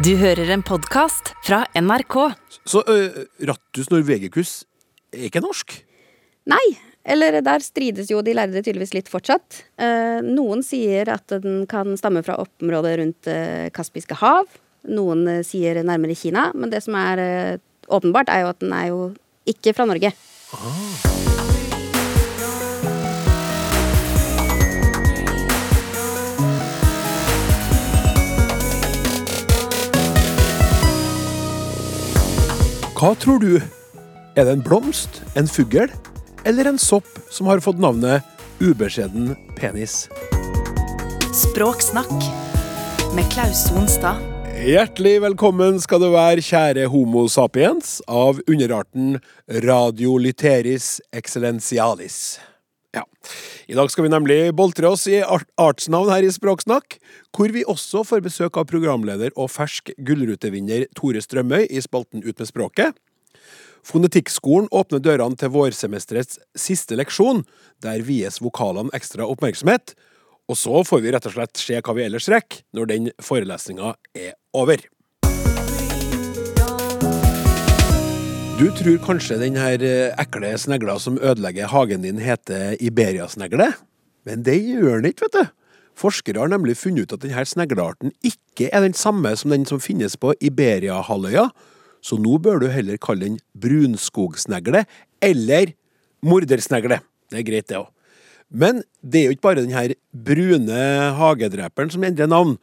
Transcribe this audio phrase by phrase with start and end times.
[0.00, 2.14] Du hører en podkast fra NRK.
[2.64, 4.62] Så uh, Rattus norvegicus
[5.12, 5.74] er ikke norsk?
[6.48, 6.62] Nei,
[7.04, 9.60] eller der strides jo de lærde tydeligvis litt fortsatt.
[9.76, 14.48] Uh, noen sier at den kan stamme fra området rundt uh, Kaspiske hav.
[14.88, 16.48] Noen eh, sier nærmere Kina.
[16.56, 17.60] Men det som er
[17.92, 19.00] åpenbart, er jo at den er jo
[19.52, 20.14] ikke fra Norge.
[33.00, 33.54] Hva tror du?
[34.36, 35.86] Er det en blomst, en fugl
[36.44, 38.20] eller en sopp som har fått navnet
[38.60, 40.02] ubeskjeden penis?
[41.32, 42.12] Språksnakk
[43.16, 44.20] med Klaus Sonstad.
[44.52, 49.16] Hjertelig velkommen skal du være, kjære Homo sapiens av underarten
[49.48, 52.36] Radiolyteris excellentialis.
[52.96, 53.04] Ja.
[53.70, 56.96] I dag skal vi nemlig boltre oss i artsnavn her i Språksnakk,
[57.36, 62.34] hvor vi også får besøk av programleder og fersk gullrutevinner Tore Strømøy i spalten Ut
[62.34, 62.98] med språket.
[63.86, 67.44] Fonetikkskolen åpner dørene til vårsemesterets siste leksjon.
[67.80, 69.94] Der vies vokalene ekstra oppmerksomhet.
[70.50, 73.94] Og så får vi rett og slett se hva vi ellers rekker når den forelesninga
[74.18, 74.82] er over.
[78.60, 83.70] Du tror kanskje den her eh, ekle snegla som ødelegger hagen din, heter iberiasnegle?
[84.28, 85.48] Men det gjør den ikke, vet du.
[85.96, 89.80] Forskere har nemlig funnet ut at denne sneglearten ikke er den samme som den som
[89.80, 91.46] finnes på Iberiahalvøya,
[92.04, 94.84] så nå bør du heller kalle den brunskogsnegle
[95.24, 95.72] eller
[96.20, 97.00] mordersnegle.
[97.32, 97.88] Det er greit, det òg.
[98.52, 102.58] Men det er jo ikke bare denne brune hagedreperen som endrer navn.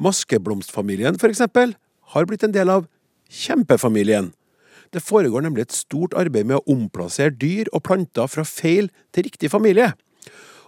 [0.00, 1.76] Maskeblomstfamilien, for eksempel,
[2.16, 2.88] har blitt en del av
[3.28, 4.32] kjempefamilien.
[4.92, 9.26] Det foregår nemlig et stort arbeid med å omplassere dyr og planter fra feil til
[9.28, 9.92] riktig familie.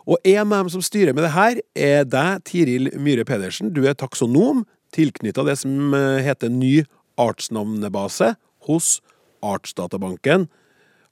[0.04, 3.72] Og en av dem som styrer med det her, er deg, Tiril Myhre Pedersen.
[3.72, 4.64] Du er taksonom,
[4.96, 6.84] tilknytta det som eh, heter ny
[7.20, 8.34] artsnavnebase
[8.68, 8.98] hos
[9.44, 10.46] Artsdatabanken.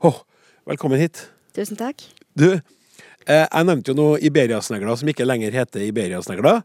[0.04, 0.22] Oh,
[0.68, 1.26] velkommen hit.
[1.56, 2.04] Tusen takk.
[2.36, 6.62] Du, eh, jeg nevnte jo noe Iberiasnegler som ikke lenger heter Iberiasnegler.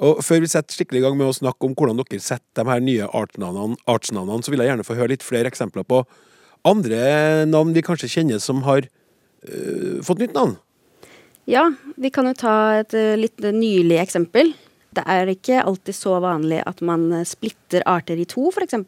[0.00, 2.70] Og før vi setter skikkelig i gang med å snakke om hvordan dere setter de
[2.70, 6.02] her nye artsnavnene, artsnavnene, så vil jeg gjerne få høre litt flere eksempler på
[6.68, 10.56] andre navn vi kanskje kjenner som har øh, fått nytt navn.
[11.50, 14.52] Ja, vi kan jo ta et eh, litt nylig eksempel.
[14.94, 18.78] Det er ikke alltid så vanlig at man eh, splitter arter i to, f.eks.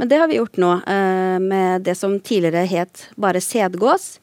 [0.00, 4.18] Men det har vi gjort nå, øh, med det som tidligere het bare sedgås.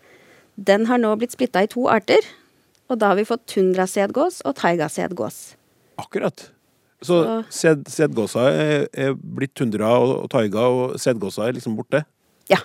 [0.57, 2.25] Den har nå blitt splitta i to arter.
[2.87, 5.56] Og da har vi fått tundrasedgås og taigasedgås.
[5.97, 6.49] Akkurat.
[7.01, 11.75] Så Så- sed, sedgåsa er, er blitt tundra og, og taiga, og sedgåsa er liksom
[11.77, 12.03] borte?
[12.49, 12.57] Ja.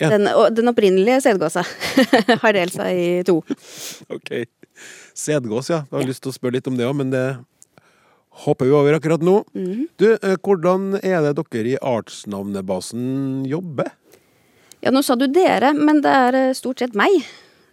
[0.00, 0.08] Ja.
[0.10, 0.24] Den,
[0.56, 1.62] den opprinnelige sedgåsa
[2.42, 3.40] har delt seg i to.
[4.16, 4.32] Ok.
[5.14, 5.82] Sedgås, ja.
[5.90, 7.24] Jeg har lyst til å spørre litt om det òg, men det
[8.46, 9.34] hopper vi over akkurat nå.
[10.00, 13.90] Du, eh, hvordan er det dere i artsnavnebasen jobber?
[14.80, 17.20] Ja, nå sa du dere, men det er eh, stort sett meg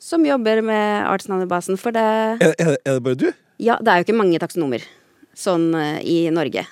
[0.03, 1.77] som jobber med artsnavnebasen.
[1.79, 2.03] For det,
[2.43, 3.29] Er, er, det- er det bare du?
[3.57, 4.83] Ja, det er jo ikke mange taksonomer
[5.37, 6.63] sånn eh, i Norge.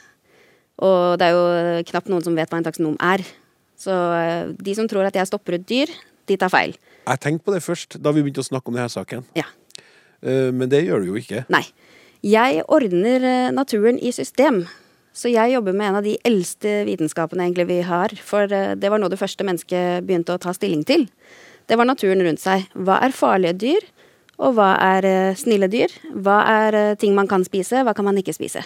[0.86, 3.24] Og det er jo knapt noen som vet hva en taksonom er.
[3.80, 5.92] Så eh, de som tror at jeg stopper ut dyr,
[6.26, 6.76] de tar feil.
[7.06, 9.26] Jeg tenkte på det først da vi begynte å snakke om denne saken.
[9.38, 9.46] Ja.
[10.22, 11.46] Eh, Men det gjør du jo ikke.
[11.54, 11.64] Nei.
[12.26, 14.64] Jeg ordner naturen i system.
[15.16, 18.12] Så jeg jobber med en av de eldste vitenskapene egentlig vi har.
[18.26, 21.06] For det var noe det første mennesket begynte å ta stilling til.
[21.70, 22.66] Det var naturen rundt seg.
[22.74, 23.86] Hva er farlige dyr?
[24.42, 25.92] Og hva er eh, snille dyr?
[26.12, 27.84] Hva er eh, ting man kan spise?
[27.88, 28.64] Hva kan man ikke spise?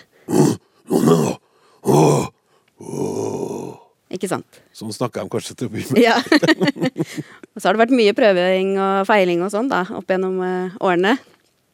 [4.09, 4.57] Ikke sant?
[4.73, 6.01] Sånn snakker de kanskje til å begynne med.
[6.01, 6.15] Ja.
[7.53, 10.79] og så har det vært mye prøving og feiling og sånn da, opp gjennom eh,
[10.81, 11.13] årene.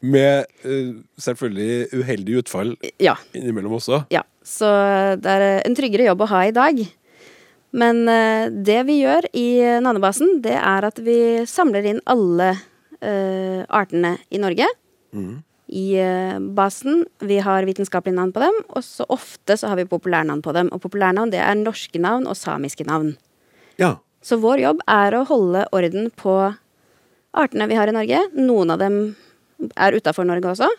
[0.04, 0.90] Med eh,
[1.24, 3.16] selvfølgelig uheldig utfall Ja.
[3.32, 4.02] innimellom også.
[4.12, 4.68] Ja, så
[5.22, 6.82] det er eh, en tryggere jobb å ha i dag.
[7.76, 9.46] Men eh, det vi gjør i
[9.84, 11.18] Nannebasen, det er at vi
[11.48, 12.52] samler inn alle
[13.00, 14.68] eh, artene i Norge.
[15.66, 17.04] I uh, basen.
[17.18, 20.70] Vi har vitenskapelige navn på dem, og så ofte så har vi populærnavn på dem.
[20.74, 23.16] Og populærnavn det er norske navn og samiske navn.
[23.80, 23.96] Ja.
[24.22, 26.36] Så vår jobb er å holde orden på
[27.36, 28.22] artene vi har i Norge.
[28.38, 29.00] Noen av dem
[29.74, 30.70] er utafor Norge også.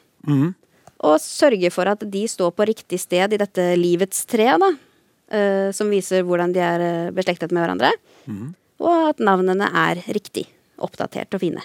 [1.07, 4.73] Og sørge for at de står på riktig sted i dette livets tre, da.
[5.27, 7.91] Uh, som viser hvordan de er beslektet med hverandre.
[8.79, 10.47] Og at navnene er riktig
[10.79, 11.63] oppdatert og fine.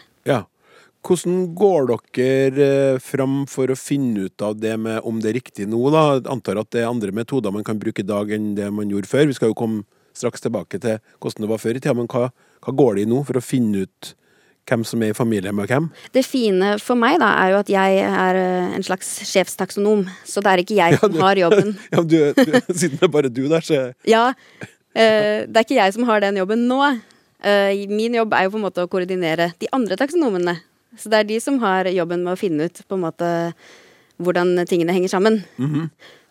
[1.03, 1.09] Ja.
[1.09, 5.39] Hvordan går dere eh, fram for å finne ut av det med om det er
[5.41, 6.05] riktig nå, da?
[6.17, 8.91] Jeg antar at det er andre metoder man kan bruke i dag enn det man
[8.91, 9.27] gjorde før.
[9.27, 9.85] Vi skal jo komme
[10.15, 12.29] straks tilbake til hvordan det var før i tida, men hva,
[12.63, 14.13] hva går det i nå for å finne ut
[14.71, 15.89] hvem som er i familie med hvem?
[16.15, 20.45] Det fine for meg da, er jo at jeg er eh, en slags sjefstaksonom, så
[20.45, 21.75] det er ikke jeg som har jobben.
[21.95, 24.29] Ja, du, du, siden det er bare du der, så Ja,
[24.93, 26.83] Øh, det er ikke jeg som har den jobben nå.
[27.91, 30.59] Min jobb er jo på en måte å koordinere de andre taksonomene.
[30.99, 33.29] Så det er de som har jobben med å finne ut på en måte
[34.23, 35.41] hvordan tingene henger sammen.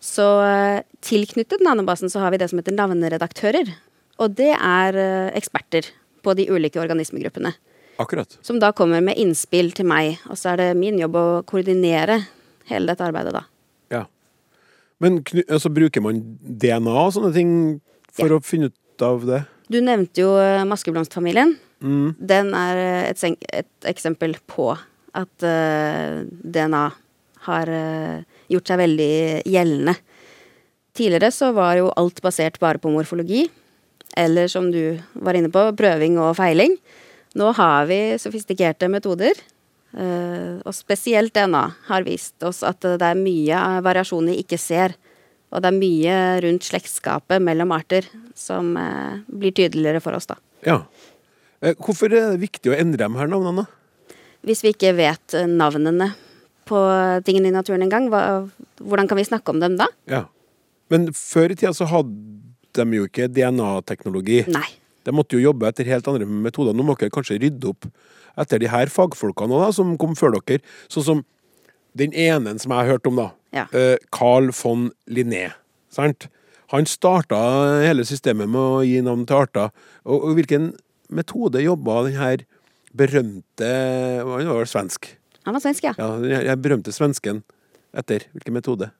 [0.01, 3.69] Så eh, tilknyttet nanobasen så har vi det som heter navneredaktører.
[4.21, 5.89] Og det er eh, eksperter
[6.25, 7.53] på de ulike organismegruppene.
[8.01, 8.37] akkurat.
[8.41, 10.17] Som da kommer med innspill til meg.
[10.29, 12.21] Og så er det min jobb å koordinere
[12.69, 13.43] hele dette arbeidet, da.
[13.91, 14.05] Ja.
[14.99, 17.51] Men så altså, bruker man DNA og sånne ting
[18.11, 19.43] for å finne ut av det?
[19.71, 21.55] Du nevnte jo eh, maskeblomstfamilien.
[21.81, 22.13] Mm.
[22.17, 24.71] Den er eh, et, et eksempel på
[25.17, 26.85] at uh, DNA
[27.47, 29.13] har uh, gjort seg veldig
[29.49, 29.95] gjeldende.
[30.95, 33.43] Tidligere så var jo alt basert bare på morfologi,
[34.15, 36.77] eller som du var inne på, prøving og feiling.
[37.35, 39.35] Nå har vi sofistikerte metoder,
[39.97, 44.95] uh, og spesielt DNA har vist oss at det er mye variasjon vi ikke ser.
[45.51, 48.07] Og det er mye rundt slektskapet mellom arter
[48.39, 50.37] som eh, blir tydeligere for oss, da.
[50.63, 50.77] Ja.
[51.61, 53.67] Eh, Hvorfor er det viktig å endre de her navnene?
[54.45, 56.11] Hvis vi ikke vet eh, navnene
[56.69, 56.79] på
[57.27, 59.89] tingene i naturen engang, hvordan kan vi snakke om dem da?
[60.09, 60.25] Ja.
[60.93, 62.13] Men før i tida så hadde
[62.77, 64.43] de jo ikke DNA-teknologi.
[64.51, 64.67] Nei.
[65.05, 66.75] De måtte jo jobbe etter helt andre metoder.
[66.77, 67.87] Nå må dere kanskje rydde opp
[68.39, 70.61] etter de her fagfolkene da, som kom før dere.
[70.91, 71.23] Sånn som
[71.97, 73.31] den ene som jeg har hørt om, da.
[73.55, 73.65] Ja.
[73.75, 75.49] Eh, Carl von Linné.
[75.91, 76.29] Sant?
[76.71, 77.39] Han starta
[77.83, 79.73] hele systemet med å gi navn til arter.
[80.05, 80.71] Og, og hvilken
[81.15, 82.45] metode jobba den her
[82.91, 83.67] berømte
[84.21, 85.07] Han var vel svensk?
[85.47, 85.93] Han var svensk, ja.
[85.97, 87.41] Ja, den berømte svensken
[87.97, 88.27] etter.
[88.35, 88.91] Hvilken metode?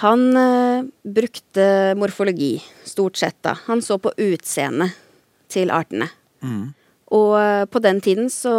[0.00, 1.64] Han eh, brukte
[2.00, 2.54] morfologi,
[2.88, 3.56] stort sett da.
[3.66, 4.94] Han så på utseendet
[5.52, 6.08] til artene.
[7.12, 8.54] Og eh, på den tiden så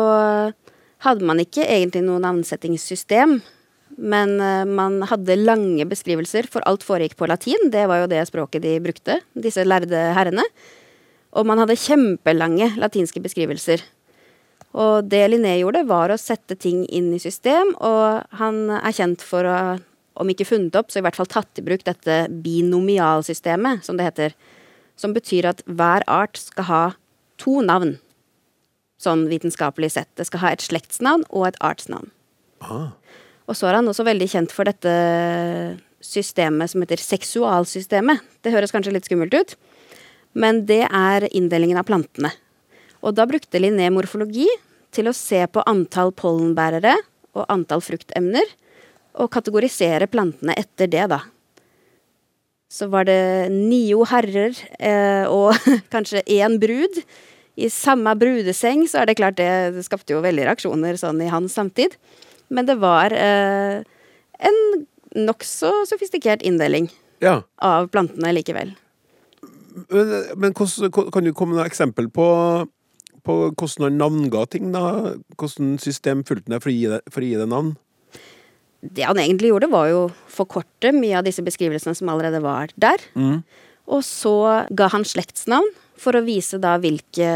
[1.03, 3.39] hadde man ikke egentlig noe navnsettingssystem.
[3.97, 7.69] Men eh, man hadde lange beskrivelser, for alt foregikk på latin.
[7.73, 10.45] Det var jo det språket de brukte, disse lærde herrene.
[11.33, 13.81] Og man hadde kjempelange latinske beskrivelser.
[14.73, 19.21] Og det Linné gjorde, var å sette ting inn i system, og han er kjent
[19.25, 19.57] for å,
[20.17, 24.09] om ikke funnet opp, så i hvert fall tatt i bruk dette binomialsystemet, som det
[24.09, 24.33] heter.
[24.97, 26.81] Som betyr at hver art skal ha
[27.41, 27.97] to navn,
[29.01, 30.09] sånn vitenskapelig sett.
[30.17, 32.09] Det skal ha et slektsnavn og et artsnavn.
[32.65, 32.93] Ah.
[33.49, 34.93] Og så er han også veldig kjent for dette
[36.03, 38.23] systemet som heter seksualsystemet.
[38.41, 39.55] Det høres kanskje litt skummelt ut,
[40.33, 42.31] men det er inndelingen av plantene.
[43.03, 44.47] Og da brukte Linné morfologi
[44.93, 46.95] til å se på antall pollenbærere
[47.33, 48.45] og antall fruktemner,
[49.13, 51.19] og kategorisere plantene etter det, da.
[52.73, 55.53] Så var det nio herrer eh, og
[55.93, 56.97] kanskje én brud.
[57.53, 61.29] I samme brudeseng, så er det klart det, det skapte jo veldig reaksjoner sånn i
[61.29, 61.93] hans samtid.
[62.49, 63.83] Men det var eh,
[64.41, 64.57] en
[65.13, 66.89] nokså sofistikert inndeling
[67.21, 67.43] Ja.
[67.61, 68.73] av plantene likevel.
[69.89, 72.25] Men, men kan du komme med noe eksempel på,
[73.25, 74.71] på hvordan han navnga ting?
[74.75, 75.13] da?
[75.39, 77.75] Hvordan system fulgte han for, å gi det- navn?
[78.83, 82.99] Det han egentlig gjorde, var jo forkorte mye av disse beskrivelsene som allerede var der.
[83.87, 84.33] Og så
[84.75, 87.29] ga han slektsnavn for å vise da hvilke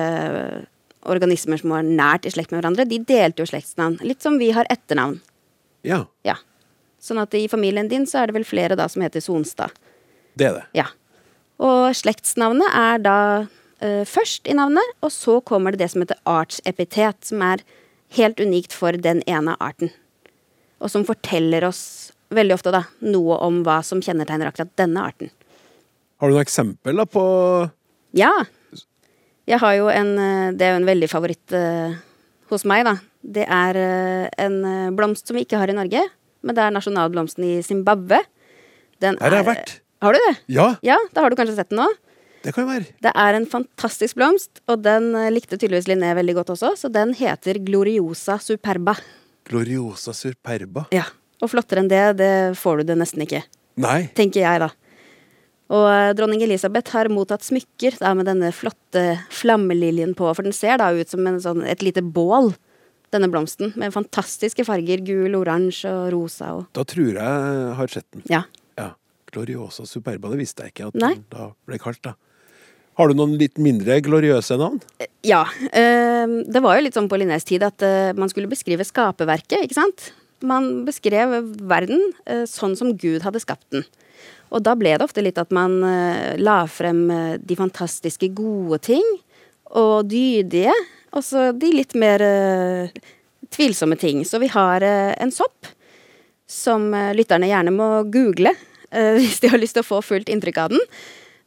[1.08, 2.84] organismer som var nært i slekt med hverandre.
[2.90, 3.96] De delte jo slektsnavn.
[4.04, 5.22] Litt som vi har etternavn.
[5.88, 6.36] Ja, Ja.
[7.00, 9.72] Sånn at i familien din så er det vel flere da som heter Sonstad.
[10.36, 10.64] det er det.
[10.74, 10.86] Ja.
[11.64, 16.20] Og slektsnavnet er da uh, først i navnet, og så kommer det det som heter
[16.30, 17.64] artsepitet, som er
[18.18, 19.92] helt unikt for den ene arten.
[20.78, 25.32] Og som forteller oss veldig ofte da, noe om hva som kjennetegner akkurat denne arten.
[26.22, 27.24] Har du noe eksempel da på
[28.18, 28.32] Ja.
[29.48, 31.96] Jeg har jo en eh, Det er jo en veldig favoritt uh,
[32.52, 32.98] hos meg, da.
[33.24, 36.04] Det er uh, en blomst som vi ikke har i Norge,
[36.44, 38.20] men det er nasjonalblomsten i Zimbabwe.
[39.00, 39.78] Den Her har jeg vært.
[40.04, 40.34] Har du det?
[40.54, 41.88] Ja, Ja, da har du kanskje sett den nå?
[42.46, 42.86] det kan jo være.
[43.04, 46.92] Det er en fantastisk blomst, og den eh, likte tydeligvis Linné veldig godt også, så
[46.94, 48.94] den heter Gloriosa superba.
[49.50, 50.86] Gloriosa superba.
[50.96, 51.04] Ja.
[51.42, 53.44] Og flottere enn det, det får du det nesten ikke,
[53.84, 54.08] Nei.
[54.18, 54.70] tenker jeg, da.
[55.76, 60.56] Og eh, dronning Elisabeth har mottatt smykker da, med denne flotte flammeliljen på, for den
[60.56, 62.54] ser da ut som en sånn, et lite bål,
[63.12, 68.08] denne blomsten, med fantastiske farger, gul, oransje og rosa og Da tror jeg har sett
[68.16, 68.24] den.
[68.32, 68.46] Ja.
[69.34, 71.16] Gloriosa superba, det visste jeg ikke at Nei.
[71.34, 72.02] da ble kalt.
[72.06, 72.16] da.
[72.98, 74.80] Har du noen litt mindre gloriøse navn?
[75.28, 75.44] Ja.
[75.70, 79.68] eh, det var jo litt sånn på Linnés tid at eh, man skulle beskrive skaperverket,
[79.68, 80.12] ikke sant?
[80.42, 81.36] Man beskrev
[81.70, 83.86] verden eh, sånn som Gud hadde skapt den.
[84.50, 88.80] Og da ble det ofte litt at man eh, la frem eh, de fantastiske gode
[88.88, 89.06] ting,
[89.76, 90.74] og dydige.
[91.14, 92.98] Og så de litt mer eh,
[93.54, 94.24] tvilsomme ting.
[94.26, 95.68] Så vi har eh, en sopp
[96.48, 98.74] som eh, lytterne gjerne må google eh,
[99.22, 100.80] hvis de har lyst til å få fullt inntrykk av den.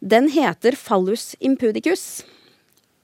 [0.01, 2.23] Den heter fallus impudicus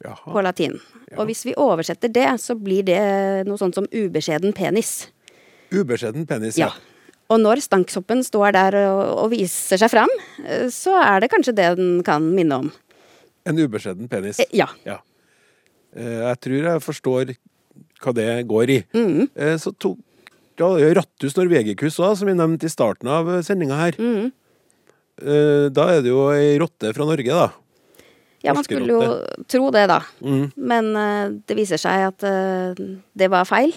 [0.03, 0.77] på latin.
[0.77, 0.81] latin.
[1.17, 3.01] Og hvis vi oversetter det, så blir det
[3.49, 5.07] noe sånt som ubeskjeden penis.
[5.73, 6.69] Ubeskjeden penis, Ja.
[6.73, 6.93] ja.
[7.29, 10.13] Og når stanksoppen står der og, og viser seg fram,
[10.45, 12.69] eh, så er det kanskje det den kan minne om.
[13.47, 14.39] En ubeskjeden penis.
[14.41, 14.69] Eh, Ja.
[14.87, 15.01] Ja.
[15.97, 17.35] Eh, Jeg tror jeg forstår
[18.05, 18.79] hva det går i.
[18.95, 19.29] Mm.
[19.35, 19.99] Eh, Så tok
[20.59, 24.01] ja, Rattus norvegicus òg, som vi nevnte i starten av sendinga her.
[24.01, 24.33] Mm.
[25.23, 27.51] Eh, Da er det jo ei rotte fra Norge, da.
[28.47, 29.01] Ja, man skulle jo
[29.51, 30.01] tro det, da.
[30.23, 30.51] Mm.
[30.55, 32.77] Men uh, det viser seg at uh,
[33.17, 33.75] det var feil.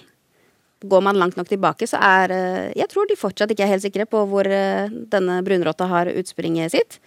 [0.79, 3.83] Går man langt nok tilbake, så er uh, Jeg tror de fortsatt ikke er helt
[3.83, 6.99] sikre på hvor eh, denne brunrotta har utspringet sitt.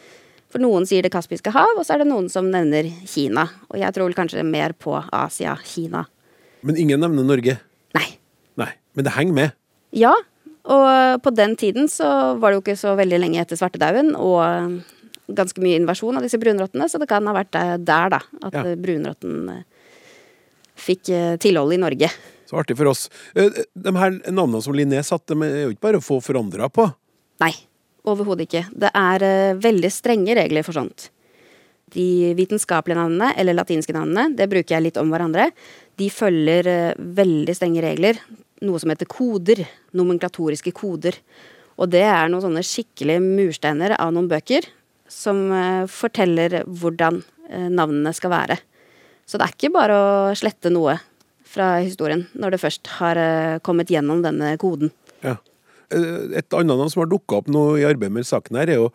[0.53, 3.47] For noen sier Det kaspiske hav, og så er det noen som nevner Kina.
[3.71, 6.05] Og jeg tror vel kanskje mer på Asia, Kina.
[6.67, 7.57] Men ingen nevner Norge.
[7.97, 8.09] Nei.
[8.61, 8.73] Nei.
[8.93, 9.59] Men det henger med.
[9.93, 10.13] Ja,
[10.63, 14.83] og på den tiden så var det jo ikke så veldig lenge etter svartedauden, og
[15.33, 18.59] ganske mye invasjon av disse brunrottene, så det kan ha vært eh, der, da, at
[18.59, 18.75] Ja.
[18.77, 19.65] brunrotten eh,
[20.77, 22.11] fikk eh, tilhold i Norge.
[22.49, 23.07] Så artig for oss.
[23.35, 26.85] De her navnene som Linné satte, de er jo ikke bare å få forandra på.
[27.41, 27.55] Nei,
[28.05, 28.67] overhodet ikke.
[28.77, 31.09] Det er veldig strenge regler for sånt.
[31.93, 35.49] De vitenskapelige navnene, eller latinske navnene, det bruker jeg litt om hverandre.
[35.97, 36.69] De følger
[36.99, 38.21] veldig strenge regler.
[38.63, 39.65] Noe som heter koder.
[39.97, 41.19] Nomenklatoriske koder.
[41.81, 44.69] Og det er noen sånne skikkelige mursteiner av noen bøker
[45.13, 48.59] som eh, forteller hvordan eh, navnene skal være.
[49.29, 50.99] Så det er ikke bare å slette noe
[51.53, 54.93] fra historien når det først har eh, kommet gjennom denne koden.
[55.25, 55.39] Ja.
[55.93, 58.87] Et annet navn som har dukka opp nå i arbeidet med saken her, er jo,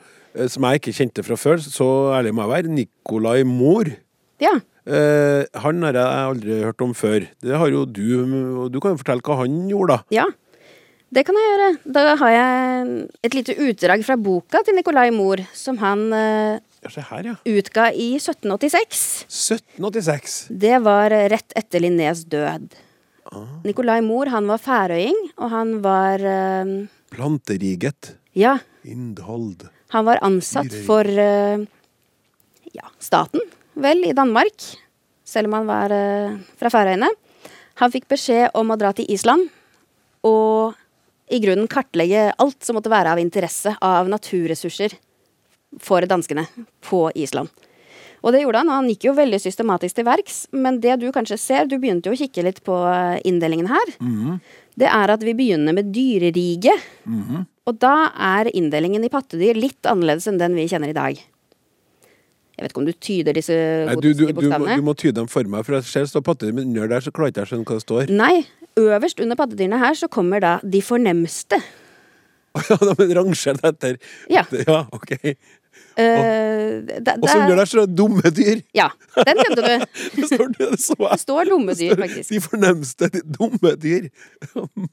[0.49, 1.85] som jeg ikke kjente fra før, så
[2.17, 3.91] ærlig må jeg være, Nicolai Mohr.
[4.41, 4.55] Ja.
[4.87, 7.27] Eh, han har jeg aldri hørt om før.
[7.43, 10.21] Det har jo du, du kan jo fortelle hva han gjorde, da.
[10.23, 10.27] Ja,
[11.13, 11.67] det kan jeg gjøre.
[11.95, 12.95] Da har jeg
[13.27, 17.35] et lite utdrag fra boka til Nicolai Mohr, som han eh, her, ja.
[17.47, 19.05] utga i 1786.
[19.27, 20.35] 1786.
[20.63, 22.75] Det var rett etter Linnés død.
[23.67, 26.75] Nicolai Mohr, han var færøying, og han var eh,
[27.11, 28.13] Planteriget.
[28.37, 29.67] Ja, Indhold.
[29.95, 31.63] han var ansatt for eh,
[32.75, 33.41] ja, staten,
[33.81, 34.65] vel, i Danmark.
[35.27, 37.09] Selv om han var eh, fra Færøyene.
[37.81, 39.49] Han fikk beskjed om å dra til Island
[40.25, 40.77] og
[41.29, 44.95] i grunnen kartlegge alt som måtte være av interesse av naturressurser
[45.83, 46.47] for danskene
[46.87, 47.51] på Island.
[48.25, 50.39] Og det gjorde han, og han gikk jo veldig systematisk til verks.
[50.55, 53.93] Men det du kanskje ser, du begynte jo å kikke litt på eh, inndelingen her,
[54.79, 56.87] det er at vi begynner med dyreriket.
[57.67, 61.19] Og da er inndelingen i pattedyr litt annerledes enn den vi kjenner i dag.
[62.57, 65.27] Jeg vet ikke om du tyder disse Nei, du, du, gotiske du, må, tyde dem
[65.29, 67.67] for meg, for jeg ser står pattedyr, under der så klarer ikke jeg å skjønne
[67.69, 68.13] hva det står.
[68.17, 68.33] Nei,
[68.81, 71.61] øverst under pattedyrene her så kommer da de fornemste.
[72.57, 73.99] Ja, men er rangert etter
[74.33, 74.41] Ja.
[74.49, 75.11] ja ok.
[75.97, 78.63] Uh, da- Og så under der står det dumme dyr.
[78.73, 79.85] Ja, den kjente du.
[80.17, 80.69] Det står, det.
[80.73, 82.31] Det står dumme dyr, faktisk.
[82.33, 84.09] De fornemste de dumme dyr.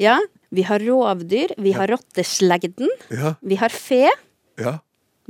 [0.00, 0.18] Ja,
[0.52, 4.09] vi har rovdyr, vi har rotteslegden, Ja, vi har fe,
[4.61, 4.78] ja,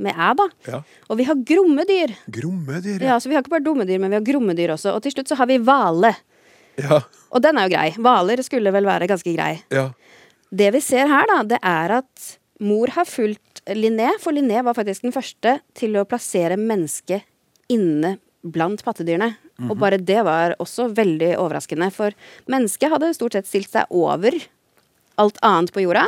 [0.03, 0.79] med æ da, ja.
[1.09, 2.13] og vi har gromme dyr.
[2.35, 4.73] Gromme dyr, Ja, så vi har ikke bare dumme dyr, men vi har gromme dyr
[4.75, 4.95] også.
[4.95, 6.11] Og til slutt så har vi hvale.
[6.81, 7.91] Ja, Og den er jo grei.
[7.95, 9.61] Hvaler skulle vel være ganske grei.
[9.71, 9.89] ja.
[10.55, 12.25] Det vi ser her, da, det er at
[12.63, 17.25] mor har fulgt Linné, for Linné var faktisk den første til å plassere mennesket
[17.73, 19.33] inne blant pattedyrene.
[19.69, 22.13] Og bare det var også veldig overraskende, for
[22.51, 24.35] mennesket hadde stort sett stilt seg over
[25.17, 26.05] alt annet på jorda,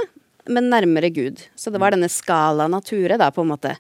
[0.50, 1.42] men nærmere Gud.
[1.56, 3.76] Så det var denne skala nature, da, på en måte.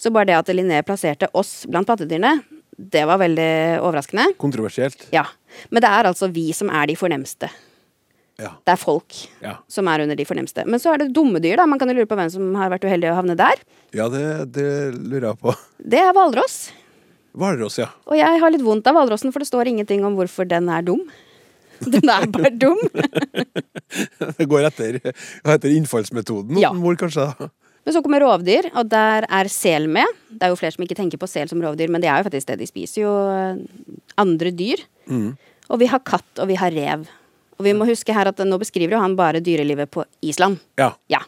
[0.00, 2.38] Så bare det at Linné plasserte oss blant pattedyrene,
[2.80, 3.48] det var veldig
[3.84, 4.30] overraskende.
[4.40, 5.02] Kontroversielt.
[5.12, 5.26] Ja.
[5.70, 7.50] Men det er altså vi som er de fornemste.
[8.40, 8.54] Ja.
[8.64, 9.12] Det er folk
[9.44, 9.58] Ja.
[9.68, 10.64] som er under de fornemste.
[10.64, 11.66] Men så er det dumme dyr, da.
[11.68, 13.60] Man kan jo lure på hvem som har vært uheldig å havne der.
[13.92, 14.22] Ja, det,
[14.56, 15.52] det lurer jeg på.
[15.84, 16.70] Det er hvalross.
[17.36, 17.90] Hvalross, ja.
[18.08, 20.80] Og jeg har litt vondt av hvalrossen, for det står ingenting om hvorfor den er
[20.88, 21.04] dum.
[21.94, 22.80] Den er bare dum.
[24.38, 26.58] Det går etter, etter innfallsmetoden.
[26.60, 26.72] Ja.
[26.76, 27.26] Hvor kanskje?
[27.86, 30.06] Men så kommer rovdyr, og der er sel med.
[30.28, 32.26] Det er jo flere som ikke tenker på sel som rovdyr, men det er jo
[32.28, 32.58] faktisk det.
[32.60, 33.62] De spiser jo eh,
[34.20, 34.82] andre dyr.
[35.70, 37.08] Og vi har katt, og vi har rev.
[37.58, 40.60] Og vi må huske her at nå beskriver jo han bare dyrelivet på Island.
[40.80, 40.92] Ja.
[41.12, 41.22] Ja.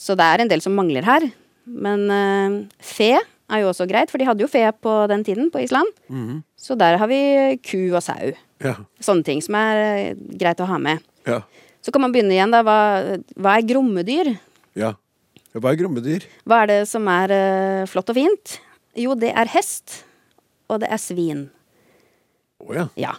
[0.00, 1.28] Så det er en del som mangler her.
[1.68, 5.52] Men eh, fe er jo også greit, for de hadde jo fe på den tiden
[5.52, 5.90] på Island.
[6.56, 7.20] Så der har vi
[7.60, 8.32] ku og sau.
[8.64, 8.74] Ja.
[9.04, 11.04] Sånne ting som er eh, greit å ha med.
[11.28, 11.42] Ja.
[11.84, 12.62] Så kan man begynne igjen, da.
[12.64, 12.78] Hva,
[13.36, 14.34] hva er grommedyr?
[14.78, 14.94] ja.
[15.54, 16.24] Hva er grommedyr?
[16.42, 18.56] Hva er det som er uh, flott og fint?
[18.98, 20.00] Jo, det er hest.
[20.66, 21.44] Og det er svin.
[22.58, 22.86] Å ja.
[22.98, 23.12] Ja.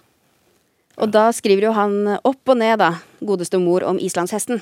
[1.00, 4.60] Og da skriver jo han opp og ned, da, godeste mor, om islandshesten.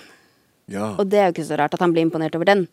[0.70, 0.92] ja.
[1.02, 2.68] Og det er jo ikke så rart at han blir imponert over den.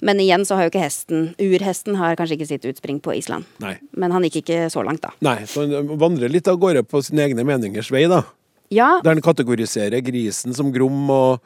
[0.00, 3.46] Men igjen så har jo ikke hesten Urhesten har kanskje ikke sitt utspring på Island.
[3.62, 3.76] Nei.
[3.92, 5.12] Men han gikk ikke så langt, da.
[5.24, 8.24] Nei, så han vandrer litt av gårde på sine egne meningers vei, da.
[8.74, 11.44] Ja, Der han kategoriserer grisen som grom og,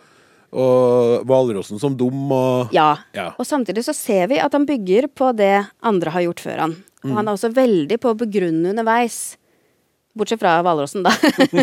[0.54, 2.92] og hvalrossen som dum og ja.
[3.12, 3.32] Ja.
[3.36, 6.76] Og samtidig så ser vi at han bygger på det andre har gjort før han.
[7.04, 9.36] Og han er også veldig på å begrunne underveis,
[10.18, 11.12] bortsett fra hvalrossen, da,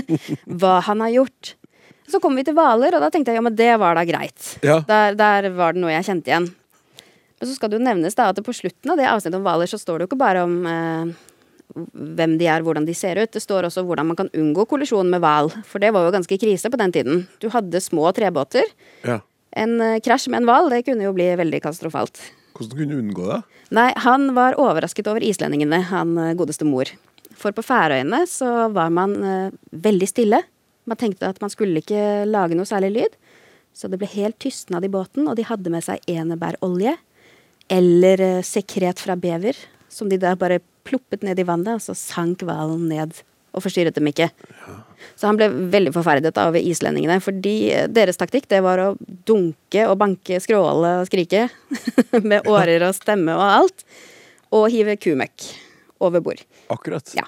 [0.59, 1.55] hva han har gjort.
[2.07, 4.51] Så kommer vi til hvaler, og da tenkte jeg ja, men det var da greit.
[4.63, 4.77] Ja.
[4.87, 6.47] Der, der var det noe jeg kjente igjen.
[7.39, 9.69] Men så skal det jo nevnes da at på slutten av det avsnittet om hvaler,
[9.69, 11.13] så står det jo ikke bare om eh,
[12.15, 13.31] hvem de er, hvordan de ser ut.
[13.33, 15.51] Det står også hvordan man kan unngå kollisjon med hval.
[15.67, 17.25] For det var jo ganske krise på den tiden.
[17.43, 18.69] Du hadde små trebåter.
[19.07, 19.21] ja.
[19.55, 22.19] En eh, krasj med en hval, det kunne jo bli veldig katastrofalt.
[22.57, 23.37] Hvordan kunne du unngå det?
[23.75, 26.91] Nei, han var overrasket over islendingene, han eh, godeste mor.
[27.35, 30.41] For på Færøyene så var man eh, veldig stille.
[30.85, 33.15] Man tenkte at man skulle ikke lage noe særlig lyd.
[33.75, 36.97] Så det ble helt tystnad i båten, og de hadde med seg enebærolje.
[37.71, 39.57] Eller eh, sekret fra bever,
[39.89, 43.15] som de da bare ploppet ned i vannet, og så sank hvalen ned
[43.55, 44.27] og forstyrret dem ikke.
[45.15, 49.87] Så han ble veldig forferdet av islendingene, fordi eh, deres taktikk det var å dunke
[49.89, 51.47] og banke, skråle og skrike
[52.29, 53.85] med årer og stemme og alt,
[54.55, 55.47] og hive kumøkk
[56.05, 56.43] over bord.
[56.73, 57.15] Akkurat.
[57.17, 57.25] Ja.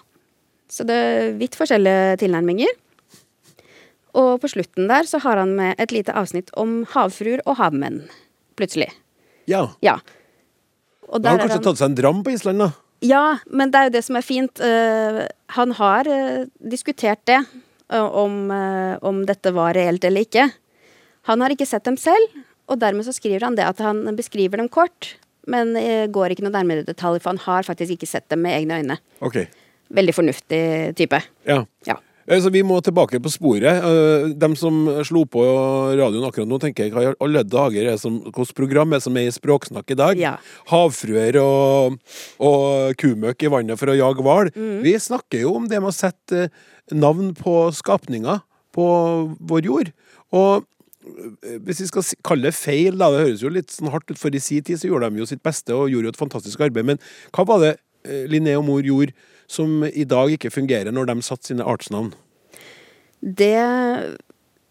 [0.70, 2.76] Så det er vidt forskjellige tilnærminger.
[4.18, 8.02] Og på slutten der så har han med et lite avsnitt om havfruer og havmenn.
[8.60, 8.90] Plutselig.
[9.48, 9.68] Ja.
[9.86, 10.00] Ja.
[11.08, 12.72] Og han har kanskje han tatt seg en dram på Island, da?
[13.06, 14.62] ja, men det er jo det som er fint.
[14.62, 15.24] Uh,
[15.54, 17.42] han har uh, diskutert det,
[17.88, 20.44] om, eh, om dette var reelt eller ikke.
[21.30, 22.34] Han har ikke sett dem selv,
[22.68, 25.14] og dermed så skriver han det at han beskriver dem kort,
[25.48, 25.72] men
[26.12, 28.98] går ikke noe nærmere detalj, for han har faktisk ikke sett dem med egne øyne.
[29.24, 29.38] Ok.
[29.88, 30.60] Veldig fornuftig
[31.00, 31.22] type.
[31.48, 31.62] Ja.
[31.88, 31.96] Ja.
[32.28, 33.84] Eh, Så vi må tilbake på sporet.
[33.84, 35.44] Eh, De som slo på
[35.96, 39.16] radioen akkurat nå, tenker jeg hva i alle dager er som, hvilket program er som
[39.18, 40.18] er i Språksnakk i dag?
[40.20, 40.36] Ja.
[40.68, 41.98] Havfruer og,
[42.40, 44.52] og kumøkk i vannet for å jage hval.
[44.56, 44.82] Mm.
[44.84, 46.50] Vi snakker jo om det med å sette eh,
[46.92, 48.44] navn på skapninger
[48.76, 48.88] på
[49.40, 49.94] vår jord.
[50.36, 50.68] Og
[51.64, 54.36] hvis vi skal kalle det feil, da, det høres jo litt sånn hardt ut, for
[54.36, 56.84] i sin tid så gjorde de jo sitt beste og gjorde jo et fantastisk arbeid.
[56.90, 57.00] Men
[57.32, 57.74] hva var det
[58.28, 59.16] Linné og mor gjorde
[59.48, 62.12] som i dag ikke fungerer, når de satte sine artsnavn?
[63.20, 64.18] Det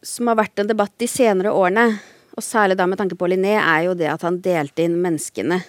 [0.06, 1.88] som har vært en debatt de senere årene,
[2.36, 5.62] og særlig da med tanke på Linné, er jo det at han delte inn menneskene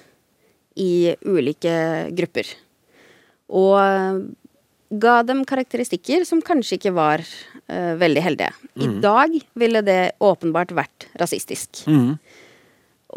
[0.78, 1.74] i ulike
[2.13, 2.50] grupper.
[3.56, 4.20] Og eh,
[5.02, 8.52] ga dem karakteristikker som kanskje ikke var uh, veldig heldige.
[8.80, 11.82] I dag ville det åpenbart vært rasistisk.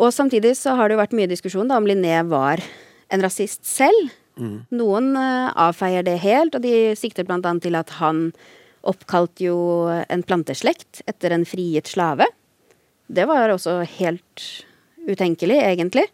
[0.01, 2.63] Og samtidig så har det jo vært mye diskusjon da om Linné var
[3.11, 4.11] en rasist selv.
[4.75, 8.31] Noen uh, avfeier det helt, og de sikter blant annet til at han
[8.89, 12.27] oppkalte jo en planteslekt etter en frigitt slave.
[13.11, 14.45] Det var også helt
[15.09, 16.07] utenkelig, egentlig.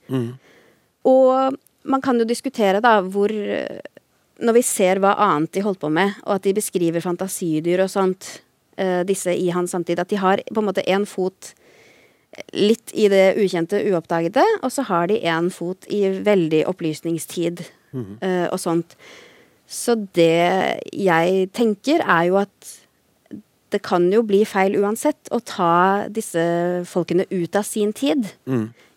[1.06, 3.30] Og man kan jo diskutere da hvor
[4.36, 7.88] Når vi ser hva annet de holdt på med, og at de beskriver fantasidyr og
[7.88, 8.42] sånt,
[8.76, 11.54] eh, disse i hans samtid, at de har på en måte én fot
[12.52, 18.18] litt i det ukjente, uoppdagede, og så har de én fot i veldig opplysningstid mm.
[18.52, 18.92] og sånt.
[19.66, 22.74] Så det jeg tenker, er jo at
[23.74, 26.40] det kan jo bli feil uansett å ta disse
[26.86, 28.28] folkene ut av sin tid.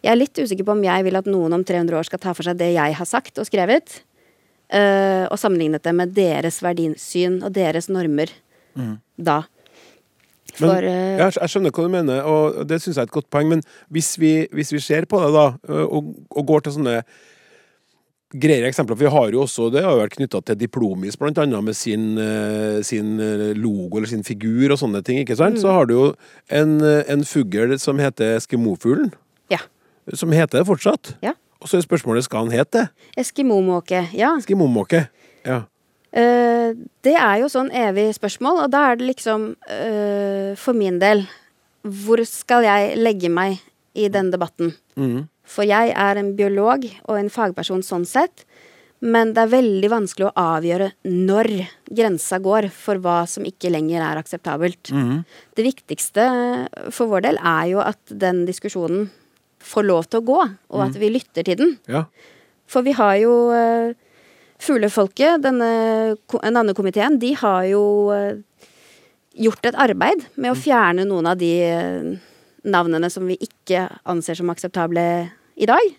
[0.05, 2.35] Jeg er litt usikker på om jeg vil at noen om 300 år skal ta
[2.37, 4.03] for seg det jeg har sagt og skrevet,
[4.69, 8.31] eh, og sammenlignet det med deres verdisyn og deres normer
[9.17, 9.41] da.
[10.55, 13.29] For men, jeg, jeg skjønner hva du mener, og det syns jeg er et godt
[13.33, 13.51] poeng.
[13.51, 15.45] Men hvis vi, hvis vi ser på det, da,
[15.85, 16.95] og, og går til sånne
[18.29, 21.39] greiere eksempler For vi har jo også, det har jo vært knytta til Diplomis, blant
[21.41, 25.19] annet med sin, eh, sin eh, logo eller sin figur og sånne ting.
[25.19, 25.59] ikke sant?
[25.61, 26.05] Så har du jo
[26.49, 29.13] en, eh, en fugl som heter eskimofuglen.
[29.49, 29.59] ja.
[30.13, 31.17] Som heter det fortsatt.
[31.21, 31.35] Ja.
[31.61, 32.85] Og så er spørsmålet skal han hete det?
[33.19, 34.07] Eskimomåke.
[34.15, 34.31] Ja.
[34.39, 35.07] Eskimomåke.
[35.45, 35.65] Ja.
[36.09, 36.73] Uh,
[37.05, 41.21] det er jo sånn evig spørsmål, og da er det liksom uh, For min del
[41.85, 43.59] Hvor skal jeg legge meg
[43.93, 44.73] i den debatten?
[45.49, 48.45] For jeg er en biolog og en fagperson sånn sett.
[48.99, 51.47] Men det er veldig vanskelig å avgjøre når
[51.87, 54.91] grensa går for hva som ikke lenger er akseptabelt.
[55.55, 56.25] Det viktigste
[56.91, 59.07] for vår del er jo at den diskusjonen
[59.63, 60.41] får lov til å gå,
[60.75, 61.73] og at vi lytter til den.
[61.87, 62.05] ja.
[62.69, 63.95] For vi har jo uh,
[64.59, 66.17] Fuglefolket, denne
[66.51, 68.41] navnekomiteen, de har jo eh,
[69.39, 72.09] gjort et arbeid med å fjerne noen av de eh,
[72.67, 75.05] navnene som vi ikke anser som akseptable
[75.59, 75.91] i dag.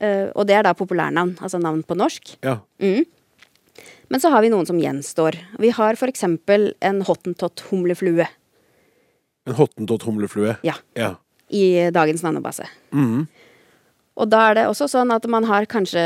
[0.00, 2.36] Eh, og det er da populærnavn, altså navn på norsk.
[2.44, 2.58] ja.
[2.82, 3.04] Mm.
[4.08, 5.34] Men så har vi noen som gjenstår.
[5.58, 8.26] Vi har for eksempel en hottentott-humleflue
[9.46, 10.56] En hottentott-humleflue.
[10.62, 10.76] Ja.
[10.94, 11.16] ja.
[11.50, 12.68] i dagens navnebase.
[14.16, 16.02] Og da er det også sånn at man har kanskje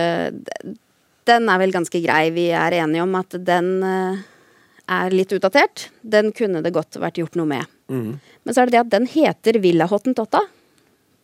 [1.28, 2.30] Den er vel ganske grei.
[2.34, 4.24] Vi er enige om at den eh,
[4.88, 5.90] er litt utdatert.
[6.00, 7.68] Den kunne det godt vært gjort noe med.
[7.90, 10.40] Men så er det det at den heter Villa Hottentotta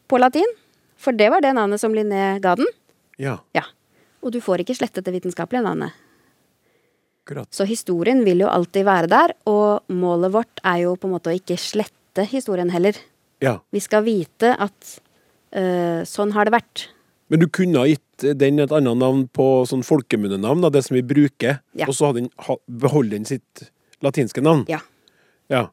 [0.06, 0.52] på latin.
[0.96, 2.66] For det var det navnet som Linné ga den.
[3.18, 3.62] Ja, Ja.
[4.24, 5.92] Og du får ikke slettet det vitenskapelige navnet.
[7.26, 7.48] akkurat.
[7.54, 11.30] Så historien vil jo alltid være der, og målet vårt er jo på en måte
[11.32, 12.94] å ikke slette historien heller.
[13.42, 13.58] Ja.
[13.74, 14.92] Vi skal vite at
[15.52, 16.84] øh, sånn har det vært.
[17.28, 18.02] Men du kunne ha gitt
[18.38, 21.86] den et annet navn på sånn folkemunnenavn, det som vi bruker, Ja.
[21.88, 23.66] og så hadde den, ha, beholdt den sitt
[24.02, 24.64] latinske navn.
[24.70, 24.78] Ja.
[25.50, 25.66] Ja.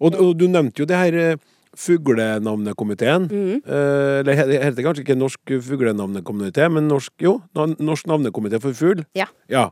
[0.00, 1.36] Og, og du nevnte jo det her eh,
[1.78, 3.28] fuglenavnekomiteen.
[3.30, 3.60] Mhm.
[3.62, 9.04] Eh, eller det heter kanskje ikke Norsk fuglenavnekomité, men norsk, jo, Norsk navnekomité for fugl.
[9.14, 9.28] Ja.
[9.48, 9.70] Ja.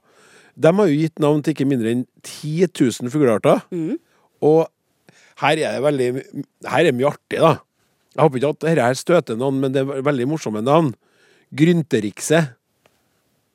[0.57, 3.61] De har jo gitt navn til ikke mindre enn 10 000 fuglearter.
[3.71, 3.99] Mm.
[4.47, 4.69] Og
[5.42, 6.11] her er det veldig
[6.66, 7.59] Her er mye artig, da.
[8.16, 10.95] Jeg håper ikke at dette her støter noen, men det er veldig morsomme navn.
[11.53, 12.40] Grynterikse.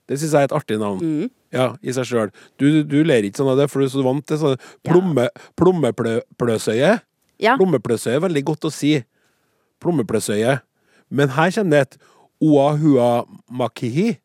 [0.07, 1.01] Det syns jeg er et artig navn.
[1.01, 1.31] Mm.
[1.51, 2.29] Ja, i seg sjøl.
[2.61, 5.27] Du, du ler ikke sånn av det, for du er så vant til sånn plomme,
[5.59, 6.93] plommepløsøye.
[7.41, 7.55] Ja.
[7.59, 8.95] Plommepløsøye er veldig godt å si.
[9.81, 10.59] Plommepløsøye.
[11.11, 11.97] Men her kommer det et
[12.41, 14.17] oahuamakihi.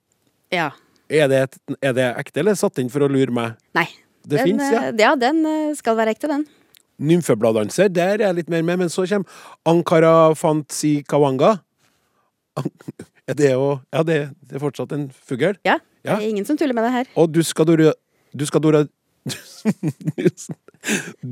[0.55, 0.71] ja.
[1.09, 3.53] Er det, et, er det ekte, eller satt inn for å lure meg?
[3.79, 3.85] Nei.
[4.27, 4.81] Det den, finnes, ja.
[4.89, 6.43] eh, Ja, den eh, skal være ekte, den.
[6.99, 9.31] Nymfebladdanser, der er jeg litt mer med, men så kommer
[9.71, 11.53] Ankara Fantsi Kawanga.
[13.29, 14.17] Er det jo Ja, det,
[14.51, 15.55] det er fortsatt en fugl.
[15.67, 15.79] Ja.
[16.03, 16.17] Ja.
[16.17, 17.07] Det er ingen som tuller med det her.
[17.19, 17.93] Og Duskadora
[18.35, 18.83] Duskadora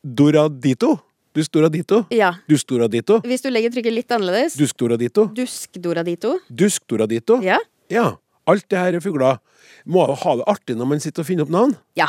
[0.00, 0.94] Duskdoradito?
[1.36, 2.04] Duskdoradito?
[2.10, 2.32] Ja.
[2.48, 3.18] Duskdoradito?
[3.28, 5.26] Hvis du legger trykket litt annerledes Duskdoradito?
[5.36, 6.38] Duskdoradito.
[6.48, 7.36] Duskdoradito?
[7.44, 7.58] Ja.
[7.92, 8.14] Ja.
[8.48, 9.42] Alt det her er fugler.
[9.84, 11.74] Må ha det artig når man sitter og finner opp navn.
[12.00, 12.08] Ja.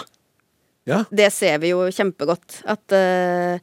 [0.88, 1.04] Ja.
[1.12, 2.62] Det ser vi jo kjempegodt.
[2.72, 3.60] At uh,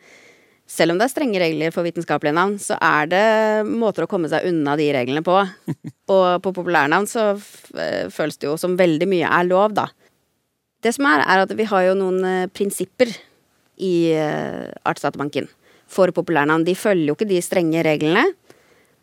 [0.68, 3.24] selv om det er strenge regler for vitenskapelige navn, så er det
[3.70, 5.38] måter å komme seg unna de reglene på.
[6.14, 9.88] Og på populærnavn så eh, føles det jo som veldig mye er lov, da.
[10.84, 13.10] Det som er, er at vi har jo noen uh, prinsipper
[13.80, 15.48] i uh, Artsdatabanken
[15.88, 16.66] for populærnavn.
[16.66, 18.26] De følger jo ikke de strenge reglene,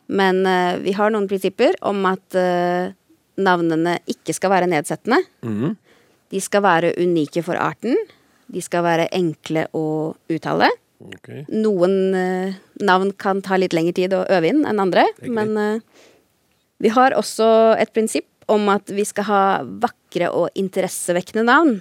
[0.06, 2.94] men eh, vi har noen prinsipper om at eh,
[3.42, 5.18] navnene ikke skal være nedsettende.
[5.42, 5.74] Mm.
[6.34, 7.98] De skal være unike for arten.
[8.52, 10.70] De skal være enkle å uttale.
[11.06, 11.44] Okay.
[11.52, 16.06] Noen eh, navn kan ta litt lengre tid å øve inn enn andre, men eh,
[16.84, 17.50] vi har også
[17.82, 19.44] et prinsipp om at vi skal ha
[19.82, 21.80] vakre og interessevekkende navn.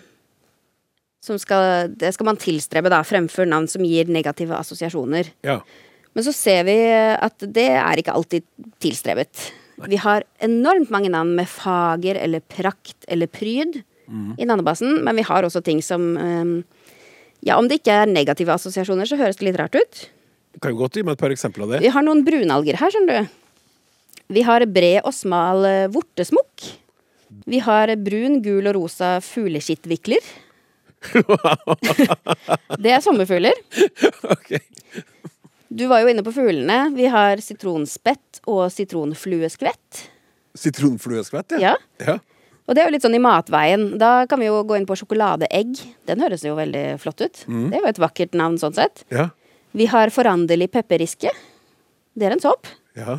[1.25, 5.31] Som skal, det skal man tilstrebe, da, fremfor navn som gir negative assosiasjoner.
[5.47, 5.63] Ja.
[6.15, 8.45] Men så ser vi at det er ikke alltid
[8.85, 9.49] tilstrebet.
[9.91, 13.81] Vi har enormt mange navn med fager eller prakt eller pryd
[14.39, 16.53] i navnebasen, men vi har også ting som eh,
[17.45, 20.05] Ja, om det ikke er negative assosiasjoner, så høres det litt rart ut.
[20.55, 21.81] Du kan jo godt gi meg et par eksempler av det.
[21.85, 23.35] Vi har noen brunalger her, skjønner du.
[24.33, 26.71] Vi har bred og smal eh, vortesmokk.
[27.51, 30.25] Vi har brun, gul og rosa fugleskittvikler.
[32.83, 33.59] det er sommerfugler.
[34.31, 34.55] Ok.
[35.75, 36.79] Du var jo inne på fuglene.
[36.95, 40.05] Vi har sitronspett og sitronflueskvett.
[40.55, 41.75] Sitronflueskvett, Ja.
[42.05, 42.19] ja.
[42.65, 43.83] Og det er jo litt sånn i matveien.
[44.01, 45.75] Da kan vi jo gå inn på sjokoladeegg.
[46.09, 47.43] Den høres jo veldig flott ut.
[47.45, 49.03] Det er jo et vakkert navn sånn sett.
[49.13, 49.27] Ja.
[49.77, 51.29] Vi har foranderlig pepperriske.
[52.17, 52.71] Det er en sopp.
[52.97, 53.19] Ja.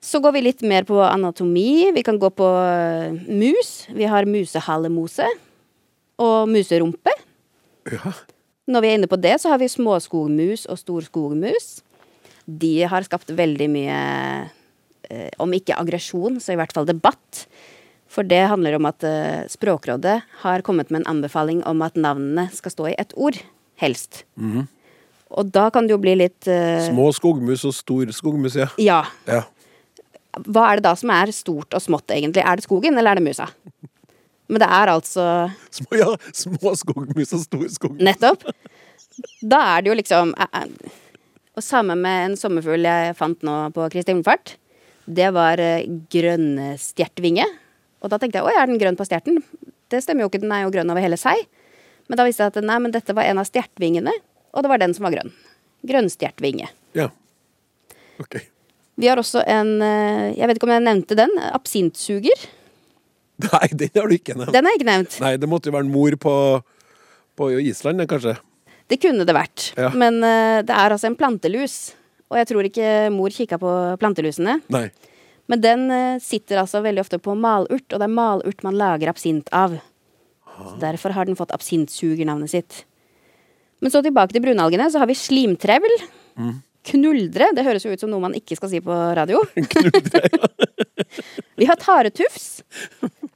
[0.00, 1.90] Så går vi litt mer på anatomi.
[1.92, 3.74] Vi kan gå på øh, mus.
[3.92, 5.26] Vi har musehalemose.
[6.20, 7.14] Og muserumpe.
[7.90, 8.14] ja.
[8.70, 11.80] Når vi er inne på det, så har vi småskogmus og storskogmus.
[12.46, 13.96] De har skapt veldig mye,
[15.10, 17.46] eh, om ikke aggresjon, så i hvert fall debatt.
[18.10, 22.48] For det handler om at eh, Språkrådet har kommet med en anbefaling om at navnene
[22.54, 23.38] skal stå i ett ord,
[23.82, 24.24] helst.
[25.30, 28.68] Og da kan det jo bli litt eh, Små skogmus og stor skogmus, ja.
[28.78, 29.04] Ja.
[29.30, 29.44] ja.
[30.46, 32.42] Hva er det da som er stort og smått, egentlig?
[32.46, 33.50] Er det skogen, eller er det musa?
[34.50, 35.24] Men det er altså
[35.70, 36.10] Små, ja.
[36.34, 38.02] Små skogmus og stor skogmus.
[38.02, 38.48] Nettopp.
[39.42, 40.98] Da er det jo liksom eh, eh,
[41.58, 44.56] Og samme med en sommerfugl jeg fant nå på Kristi himmelfart.
[45.06, 47.46] Det var eh, grønnstjertvinge.
[48.00, 49.42] Og da tenkte jeg oi, er den grønn på stjerten?
[49.90, 51.42] Det stemmer jo ikke, den er jo grønn over hele seg.
[52.08, 54.14] Men da visste jeg at nei, men dette var en av stjertvingene,
[54.54, 55.34] og det var den som var grønn.
[55.86, 56.70] Grønnstjertvinge.
[56.98, 57.10] Ja.
[58.22, 58.40] Ok.
[59.00, 61.30] Vi har også en Jeg vet ikke om jeg nevnte den.
[61.50, 62.48] Absintsuger.
[63.54, 64.54] Nei, den har du ikke nevnt.
[64.54, 65.18] Den er ikke nevnt.
[65.22, 66.34] Nei, det måtte jo være en mor på,
[67.38, 68.36] på Island, kanskje.
[68.90, 69.70] Det kunne det vært.
[69.78, 69.92] Ja.
[69.94, 71.94] Men uh, det er altså en plantelus.
[72.30, 74.60] Og jeg tror ikke mor kikka på plantelusene.
[74.70, 74.88] Nei.
[75.50, 79.10] Men den uh, sitter altså veldig ofte på malurt, og det er malurt man lager
[79.10, 79.78] absint av.
[80.60, 82.82] Så derfor har den fått absintsugernavnet sitt.
[83.80, 85.94] Men så tilbake til brunalgene, så har vi slimtrevl.
[86.88, 87.50] Knuldre.
[87.56, 89.42] Det høres jo ut som noe man ikke skal si på radio.
[89.74, 90.50] Knuldre, ja.
[91.60, 92.62] vi har taretufs.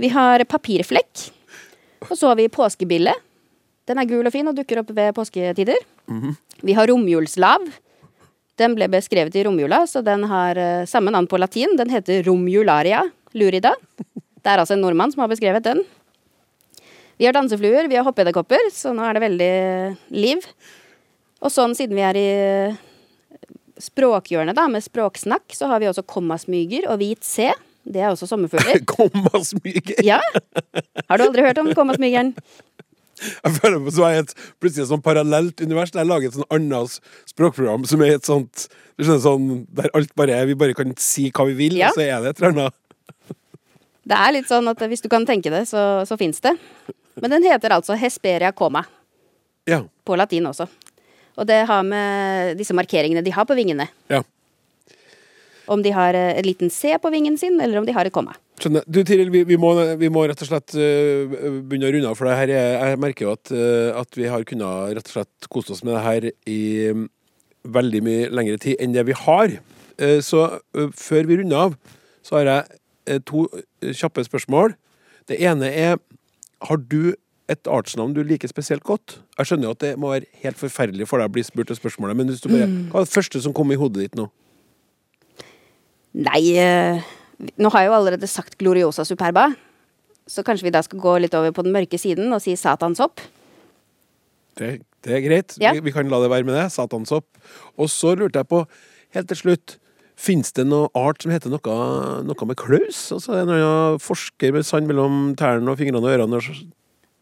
[0.01, 1.29] Vi har papirflekk.
[2.09, 3.15] Og så har vi påskebille.
[3.89, 5.81] Den er gul og fin og dukker opp ved påsketider.
[6.65, 7.67] Vi har romjulslav.
[8.61, 11.75] Den ble beskrevet i romjula, så den har eh, samme navn på latin.
[11.77, 13.03] Den heter romjularia
[13.35, 13.75] lurida.
[14.15, 15.83] Det er altså en nordmann som har beskrevet den.
[17.19, 19.55] Vi har dansefluer, vi har hoppeedderkopper, så nå er det veldig
[20.15, 20.47] liv.
[21.45, 22.29] Og sånn siden vi er i
[23.81, 27.51] språkhjørnet, da, med språksnakk, så har vi også kommasmyger og hvit C.
[27.85, 28.81] Det er også sommerfugler.
[28.95, 29.99] Kommasmyger.
[30.07, 30.21] Ja.
[31.09, 32.33] Har du aldri hørt om kommasmygeren?
[33.21, 34.33] Jeg føler meg som et
[34.63, 35.93] plutselig et sånn parallelt univers.
[35.95, 36.97] Der jeg lager et sånn annet
[37.31, 40.93] språkprogram som er et sånt du skjønner, sånn, Der alt bare er Vi bare kan
[41.03, 41.89] si hva vi vil, Ja.
[41.91, 42.75] og så er det et eller annet.
[44.05, 46.53] Det er litt sånn at hvis du kan tenke det, så, så fins det.
[47.21, 48.85] Men den heter altså Hesperia coma,
[49.67, 49.83] Ja.
[50.05, 50.69] på latin også.
[51.35, 53.89] Og det har med disse markeringene de har på vingene.
[54.13, 54.23] ja.
[55.65, 58.13] Om de har eh, en liten C på vingen sin, eller om de har et
[58.13, 58.35] komma.
[58.61, 58.85] Skjønner.
[58.85, 61.33] Du Tiril, vi, vi, må, vi må rett og slett øh,
[61.65, 64.29] begynne å runde av, for det her er, jeg merker jo at, øh, at vi
[64.29, 66.61] har kunnet rett og slett kose oss med det her i
[66.93, 67.07] mm,
[67.79, 69.57] veldig mye lengre tid enn det vi har.
[69.97, 70.47] Eh, så
[71.01, 71.77] før vi runder av,
[72.25, 73.47] så har jeg eh, to
[73.81, 74.77] kjappe spørsmål.
[75.31, 75.97] Det ene er
[76.65, 77.15] Har du
[77.53, 79.19] et artsnavn du liker spesielt godt?
[79.39, 81.79] Jeg skjønner jo at det må være helt forferdelig for deg å bli spurt om
[81.79, 84.31] spørsmålet, men bare, hva er det første som kom i hodet ditt nå?
[86.25, 87.05] Nei, eh,
[87.59, 89.51] nå har jeg jo allerede sagt Gloriosa superba.
[90.31, 93.21] Så kanskje vi da skal gå litt over på den mørke siden og si satansopp.
[94.57, 95.57] Det, det er greit.
[95.61, 95.75] Ja.
[95.75, 96.69] Vi, vi kan la det være med det.
[96.73, 97.27] Satansopp.
[97.77, 98.65] Og så lurte jeg på,
[99.17, 99.81] helt til slutt
[100.15, 101.77] Fins det noe art som heter noe,
[102.23, 103.01] noe med klaus?
[103.11, 103.51] Altså En
[103.99, 106.47] forsker med sand mellom tærne og fingrene og ørene og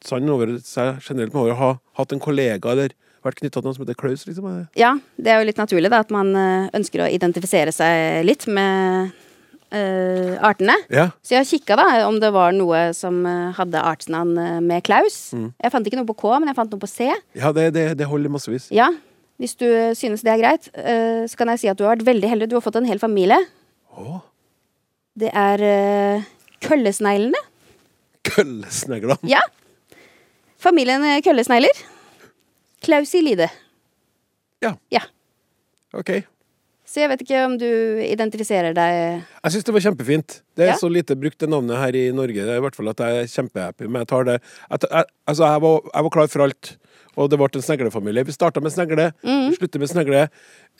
[0.09, 3.77] sand over seg generelt med å ha hatt en kollega eller vært knytta til noen
[3.77, 4.25] som heter klaus?
[4.27, 4.49] Liksom.
[4.79, 8.49] Ja, det er jo litt naturlig da, at man eh, ønsker å identifisere seg litt
[8.51, 9.13] med
[9.73, 10.75] uh, artene.
[10.93, 11.09] Ja.
[11.25, 14.35] Så jeg kikka da om det var noe som eh, hadde artsnavn
[14.67, 15.21] med Klaus.
[15.33, 17.09] Jeg fant ikke noe på K, men jeg fant noe på C.
[17.39, 18.69] ja, det, det, det holder massevis.
[18.75, 18.91] Ja,
[19.43, 19.67] hvis du
[19.99, 22.51] synes det er greit, uh, så kan jeg si at du har vært veldig heldig.
[22.51, 23.39] Du har fått en hel familie.
[23.99, 24.21] Oh.
[25.19, 26.29] Det er uh,
[26.65, 27.41] køllesneglene.
[28.27, 29.19] Køllesneglene.
[29.29, 29.43] Ja.
[30.63, 31.83] Familien eh, køllesnegler.
[32.83, 33.49] Klausilide.
[34.63, 35.03] Ja, Ja.
[35.95, 36.23] OK.
[36.93, 37.65] Så jeg vet ikke om du
[38.05, 38.95] identifiserer deg
[39.25, 40.35] Jeg syns det var kjempefint.
[40.57, 40.77] Det er Ja.
[40.77, 42.35] så lite brukt det navnet her i Norge.
[42.35, 44.43] Det er i hvert fall at jeg er kjempehappy Men jeg tar det.
[44.71, 46.77] Jeg, jeg, altså, jeg var, jeg var klar for alt.
[47.17, 48.25] Og det ble en sneglefamilie.
[48.25, 50.29] Vi starta med snegle, vi slutter med snegle.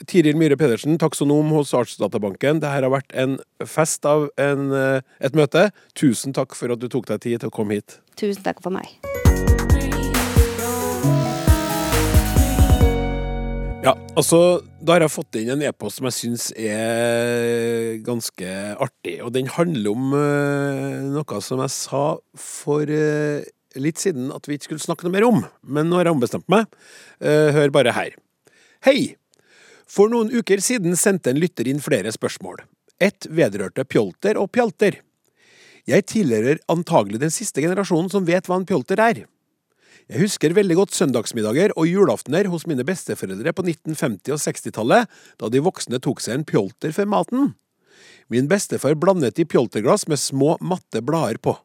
[0.07, 2.61] Tiril Myhre Pedersen, taksonom hos Artsdatabanken.
[2.61, 5.71] Dette har vært en fest av en, eh, et møte.
[5.95, 7.99] Tusen takk for at du tok deg tid til å komme hit.
[8.17, 8.89] Tusen takk for meg.
[13.83, 19.17] Ja, altså, Da har jeg fått inn en e-post som jeg syns er ganske artig.
[19.27, 22.03] Og den handler om uh, noe som jeg sa
[22.39, 23.43] for uh,
[23.83, 25.43] litt siden at vi ikke skulle snakke noe mer om.
[25.67, 26.71] Men nå har jeg ombestemt meg.
[27.19, 28.15] Uh, hør bare her.
[28.87, 29.17] Hei!
[29.91, 32.63] For noen uker siden sendte en lytter inn flere spørsmål.
[33.03, 35.01] Ett vedrørte pjolter og pjalter.
[35.91, 39.25] Jeg tilhører antagelig den siste generasjonen som vet hva en pjolter er.
[40.11, 45.51] Jeg husker veldig godt søndagsmiddager og julaftener hos mine besteforeldre på 1950- og 60-tallet, da
[45.53, 47.53] de voksne tok seg en pjolter før maten.
[48.33, 51.57] Min bestefar blandet i pjolterglass med små, matte blader på.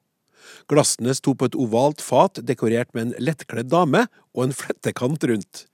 [0.72, 5.66] Glassene sto på et ovalt fat dekorert med en lettkledd dame og en flettekant rundt.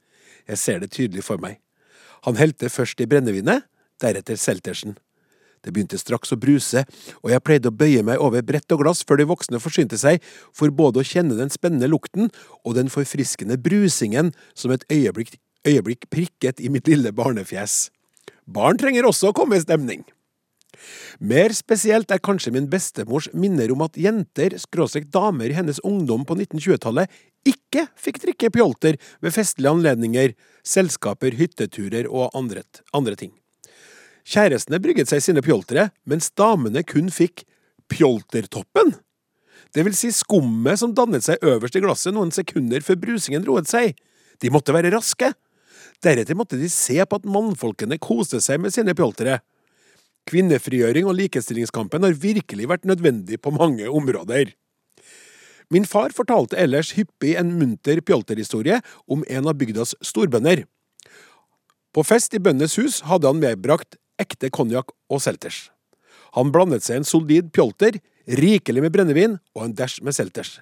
[0.50, 1.60] Jeg ser det tydelig for meg.
[2.28, 3.66] Han helte først i brennevinet,
[4.02, 4.98] deretter seltersen.
[5.64, 6.84] Det begynte straks å bruse,
[7.24, 10.24] og jeg pleide å bøye meg over brett og glass før de voksne forsynte seg,
[10.52, 12.32] for både å kjenne den spennende lukten
[12.64, 17.88] og den forfriskende brusingen som et øyeblikk, øyeblikk prikket i mitt lille barnefjes.
[18.44, 20.04] Barn trenger også å komme i stemning.
[21.24, 26.26] Mer spesielt er kanskje min bestemors minner om at jenter, skråstrek damer i hennes ungdom
[26.28, 27.12] på 1920-tallet,
[27.48, 33.34] ikke fikk drikke pjolter ved festlige anledninger, selskaper, hytteturer og andre, andre ting.
[34.24, 37.44] Kjærestene brygget seg sine pjoltere, mens damene kun fikk
[37.92, 38.96] pjoltertoppen.
[39.74, 43.70] Det vil si skummet som dannet seg øverst i glasset noen sekunder før brusingen roet
[43.70, 43.98] seg.
[44.40, 45.32] De måtte være raske.
[46.04, 49.40] Deretter måtte de se på at mannfolkene koste seg med sine pjoltere.
[50.30, 54.54] Kvinnefrigjøring og likestillingskampen har virkelig vært nødvendig på mange områder.
[55.74, 60.64] Min far fortalte ellers hyppig en munter pjolterhistorie om en av bygdas storbønder.
[61.94, 65.70] På fest i bøndenes hus hadde han medbrakt ekte konjakk og selters.
[66.38, 70.60] Han blandet seg en solid pjolter, rikelig med brennevin og en dæsj med selters.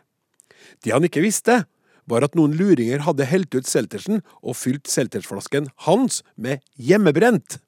[0.84, 1.64] Det han ikke visste,
[2.10, 7.60] var at noen luringer hadde helt ut seltersen og fylt seltersflasken hans med hjemmebrent.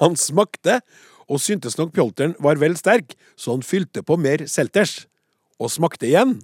[0.00, 0.80] Han smakte,
[1.26, 5.06] og syntes nok pjolteren var vel sterk, så han fylte på mer selters.
[5.58, 6.36] Og smakte igjen.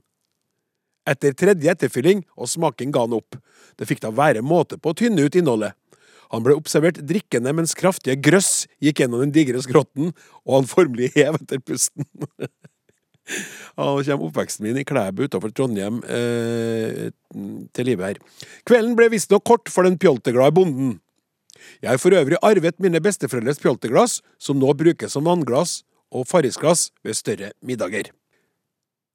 [1.08, 3.36] Etter tredje etterfylling og smaking ga han opp.
[3.78, 5.76] Det fikk da være måte på å tynne ut innholdet.
[6.32, 10.14] Han ble observert drikkende mens kraftige grøss gikk gjennom den digre skrotten,
[10.48, 12.08] og han formelig hev etter pusten.
[13.78, 17.12] Og Nå kommer oppveksten min i Klæbu utenfor Trondheim eh,
[17.72, 18.18] til live her.
[18.68, 20.96] Kvelden ble visstnok kort for den pjolteglade bonden.
[21.80, 25.80] Jeg har for øvrig arvet mine besteforeldres pjolterglass, som nå brukes som vannglass
[26.12, 28.10] og farrisglass ved større middager.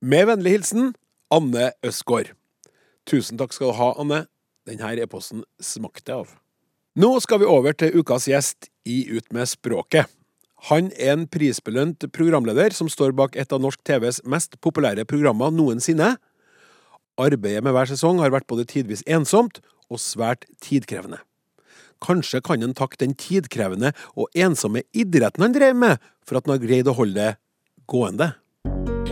[0.02, 0.94] Med vennlig hilsen
[1.34, 2.32] Anne Østgaard.
[3.08, 4.26] Tusen takk skal du ha, Anne.
[4.68, 6.32] Denne e-posten smakte av.
[6.98, 10.08] Nå skal vi over til ukas gjest i Ut med språket.
[10.72, 15.54] Han er en prisbelønt programleder som står bak et av norsk TVs mest populære programmer
[15.54, 16.16] noensinne.
[17.22, 19.62] Arbeidet med hver sesong har vært både tidvis ensomt
[19.94, 21.22] og svært tidkrevende.
[22.02, 26.58] Kanskje kan han takke den tidkrevende og ensomme idretten han drev med, for at han
[26.58, 27.32] har greid å holde det
[27.86, 28.34] gående.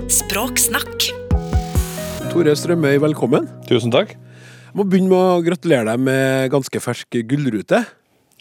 [0.10, 1.12] Språksnakk.
[2.34, 3.46] Tore Strømøy, velkommen.
[3.70, 4.18] Tusen takk.
[4.76, 7.84] Må begynne med å gratulere deg med ganske fersk gullrute.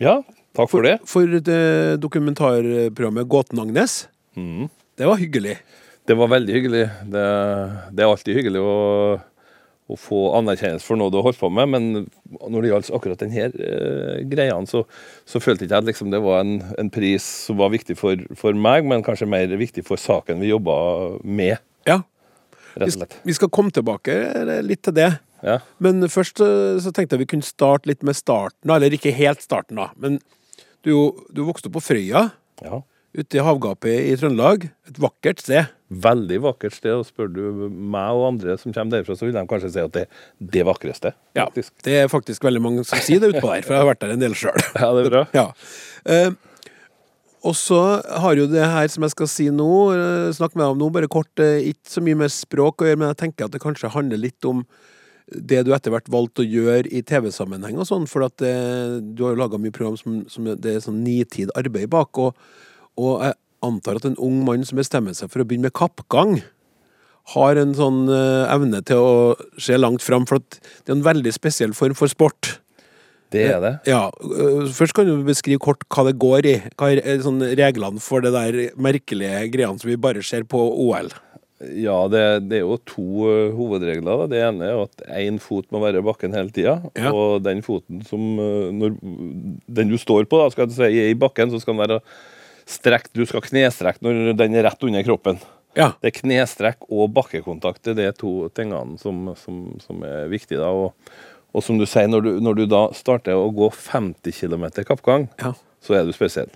[0.02, 0.16] Ja,
[0.56, 0.96] takk for det.
[1.06, 1.60] For det
[2.02, 4.08] dokumentarprogrammet Gåten Agnes.
[4.34, 4.66] Mm.
[4.98, 5.58] Det var hyggelig.
[6.06, 6.82] Det var veldig hyggelig.
[7.12, 7.22] Det,
[7.94, 8.74] det er alltid hyggelig å,
[9.94, 11.86] å få anerkjennelse for noe du har holdt på med, men
[12.50, 14.82] når det gjaldt akkurat denne eh, greia, så,
[15.28, 18.18] så følte ikke jeg at liksom, det var en, en pris som var viktig for,
[18.40, 20.76] for meg, men kanskje mer viktig for saken vi jobba
[21.22, 22.00] med, Ja.
[22.74, 23.16] rett og slett.
[23.22, 24.18] vi skal komme tilbake
[24.66, 25.12] litt til det.
[25.44, 25.58] Ja.
[25.84, 29.44] Men først eh, så tenkte jeg vi kunne starte litt med starten, eller ikke helt
[29.44, 29.90] starten, da.
[30.00, 30.18] Men
[30.84, 32.26] du, du vokste opp på Frøya,
[32.64, 32.80] ja.
[33.16, 34.68] ute i havgapet i Trøndelag.
[34.88, 35.70] Et vakkert sted.
[36.04, 39.44] Veldig vakkert sted, og spør du meg og andre som kommer derfra, så vil de
[39.50, 40.24] kanskje si at det er
[40.56, 41.14] det vakreste.
[41.38, 41.46] Ja.
[41.54, 44.16] Det er faktisk veldig mange som sier det utpå der, for jeg har vært der
[44.16, 44.58] en del sjøl.
[44.80, 45.24] Ja, det er bra.
[45.36, 45.46] Ja.
[46.10, 46.32] Eh,
[47.44, 47.78] og så
[48.24, 50.90] har jo det her som jeg skal si nå, eh, snakke med deg om nå,
[50.94, 53.60] bare kort, eh, ikke så mye med språk å gjøre, men jeg tenker at det
[53.60, 54.64] kanskje handler litt om
[55.28, 58.54] det du etter hvert valgte å gjøre i TV-sammenheng og sånn, for at det,
[59.16, 62.36] du har jo laga mye program som, som det er sånn nitid arbeid bak, og,
[63.00, 66.42] og jeg antar at en ung mann som bestemmer seg for å begynne med kappgang,
[67.32, 69.14] har en sånn eh, evne til å
[69.56, 72.58] se langt fram, for at det er en veldig spesiell form for sport.
[73.32, 73.72] Det er det.
[73.88, 76.54] Ja, øh, Først kan du beskrive kort hva det går i.
[76.76, 80.60] Hva er eh, sånn reglene for det der merkelige greiene som vi bare ser på
[80.60, 81.10] OL?
[81.62, 84.24] Ja, det, det er jo to uh, hovedregler.
[84.24, 84.26] Da.
[84.32, 86.76] Det ene er at én fot må være i bakken hele tida.
[86.98, 87.12] Ja.
[87.14, 88.96] Og den foten som uh, når,
[89.70, 92.00] Den du står på, da, skal jeg si, er i bakken, så skal den være
[92.68, 93.12] strekt.
[93.14, 95.38] Du skal knestrekke når den er rett under kroppen.
[95.78, 95.92] Ja.
[96.02, 97.86] Det er knestrekk og bakkekontakt.
[97.86, 100.60] Det er to tingene som, som, som er viktige.
[100.62, 100.70] Da.
[100.70, 101.16] Og,
[101.54, 105.30] og som du sier, når du, når du da starter å gå 50 km kappgang,
[105.42, 105.54] Ja.
[105.82, 106.50] så er du spesiell.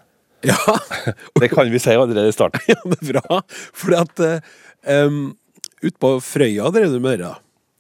[0.47, 0.55] Ja,
[1.41, 2.63] Det kan vi si allerede i starten.
[2.71, 3.41] ja det er bra.
[3.75, 4.23] Fordi at
[4.87, 5.37] um,
[5.83, 7.35] Ute på Frøya drev du med det.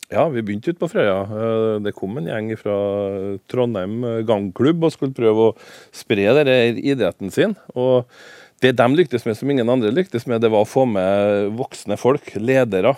[0.08, 1.16] Ja, vi begynte ute på Frøya.
[1.28, 2.76] Eh, Det kom en gjeng fra
[3.50, 5.56] Trondheim gangklubb og skulle prøve å
[5.92, 7.56] spre denne idretten sin.
[7.74, 8.06] Og
[8.62, 11.98] det de lyktes med som ingen andre lyktes med, det var å få med voksne
[12.00, 12.94] folk, ledere.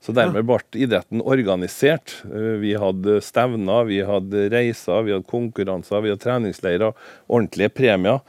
[0.00, 2.22] Så dermed ble idretten organisert.
[2.24, 6.94] Eh, Vi hadde stevner, vi hadde reiser, vi hadde konkurranser, vi hadde treningsleirer,
[7.28, 8.20] ordentlige premier.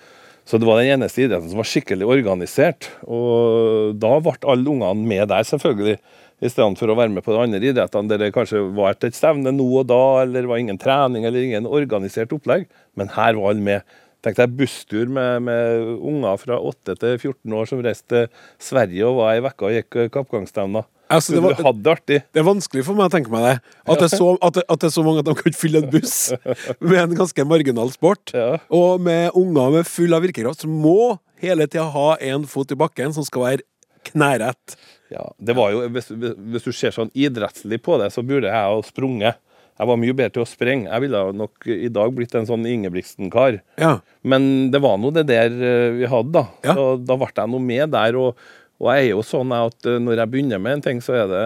[0.48, 2.88] Så det var den eneste idretten som var skikkelig organisert.
[3.04, 5.98] Og da ble alle ungene med der, selvfølgelig.
[6.38, 9.16] I stedet for å være med på de andre idrettene der det kanskje var et
[9.18, 12.68] stevne nå og da, eller var ingen trening eller ingen organisert opplegg.
[12.96, 13.98] Men her var alle med.
[14.24, 19.10] Tenk deg busstur med, med unger fra 8 til 14 år som reiste til Sverige
[19.10, 20.88] og var ei uke og gikk kappgangsstevner.
[21.10, 22.20] Altså, det Du var- hadde det artig.
[22.34, 23.56] Det er vanskelig for meg å tenke meg det.
[23.88, 25.84] At det er så, at det, at det er så mange at de kan fylle
[25.84, 26.18] en buss
[26.82, 28.34] med en ganske marginal sport.
[28.36, 28.58] Ja.
[28.70, 32.76] Og med unger med full av virkekraft, som må hele tida ha én fot i
[32.80, 33.66] bakken som skal være
[34.12, 34.76] knærett.
[35.12, 38.56] Ja, det var jo, hvis, hvis du ser sånn idrettslig på det, så burde jeg
[38.56, 39.40] ha sprunget.
[39.78, 40.90] Jeg var mye bedre til å sprenge.
[40.90, 43.60] Jeg ville nok i dag blitt en sånn Ingebrigtsen-kar.
[43.78, 44.00] Ja.
[44.26, 46.46] Men det var nå det der eh, vi hadde, da.
[46.66, 46.74] Ja.
[46.74, 48.18] Så da ble jeg noe med der.
[48.18, 48.42] Og,
[48.78, 51.32] og jeg er jo sånn at eh, når jeg begynner med en ting, så er
[51.32, 51.46] det,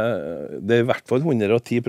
[0.67, 1.81] det er i hvert fall 110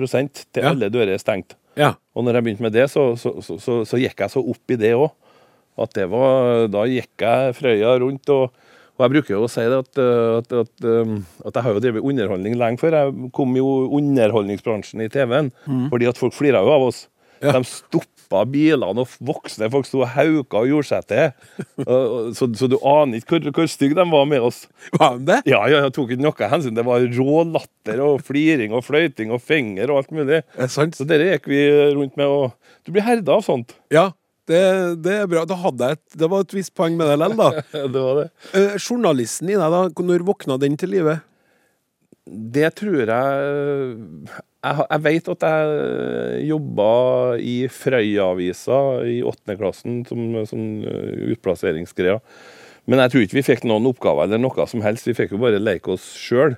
[0.53, 1.57] til alle dører er stengt.
[1.79, 1.93] ja.
[2.13, 4.77] Og når jeg begynte med det, så, så, så, så, gikk jeg så opp i
[4.79, 5.09] det òg.
[5.81, 8.29] At det var, da gikk jeg Frøya rundt.
[8.29, 8.53] og
[8.93, 11.73] og jeg bruker jo å si det at, eh, at, at, um, at jeg har
[11.73, 12.93] jo drevet underholdning lenge før.
[12.93, 15.49] Jeg kom jo underholdningsbransjen i TV-en,
[15.89, 17.07] fordi at folk flira jo av oss.
[17.41, 17.55] Ja.
[17.57, 18.11] De stoppa
[18.49, 21.29] bilene, og voksne folk sto og hauka og gjorde seg til.
[22.37, 24.63] Så, så du aner ikke hvor, hvor stygge de var med oss.
[24.95, 25.37] Var de det?
[25.49, 26.75] Ja, ja, jeg tok ikke noe hensyn.
[26.77, 30.41] Det var rå latter og fliring og fløyting og finger og alt mulig.
[30.41, 30.97] Det Er sant?
[30.97, 31.61] Så dere gikk vi
[31.93, 33.75] rundt med, og du blir herda av sånt.
[33.93, 34.09] Ja,
[34.49, 34.61] det,
[35.03, 35.43] det er bra.
[35.49, 37.83] Da hadde jeg et, det var et visst poeng med det likevel, da.
[37.93, 38.25] Det var det.
[38.59, 41.19] Eh, journalisten i deg, da, når våkna den til live?
[42.25, 46.89] Det tror jeg Jeg, jeg vet at jeg jobba
[47.43, 48.77] i Frøya-avisa
[49.11, 52.21] i åttende klassen som, som eh, utplasseringsgreier.
[52.87, 55.07] Men jeg tror ikke vi fikk noen oppgaver eller noe som helst.
[55.07, 56.55] Vi fikk jo bare leke oss sjøl.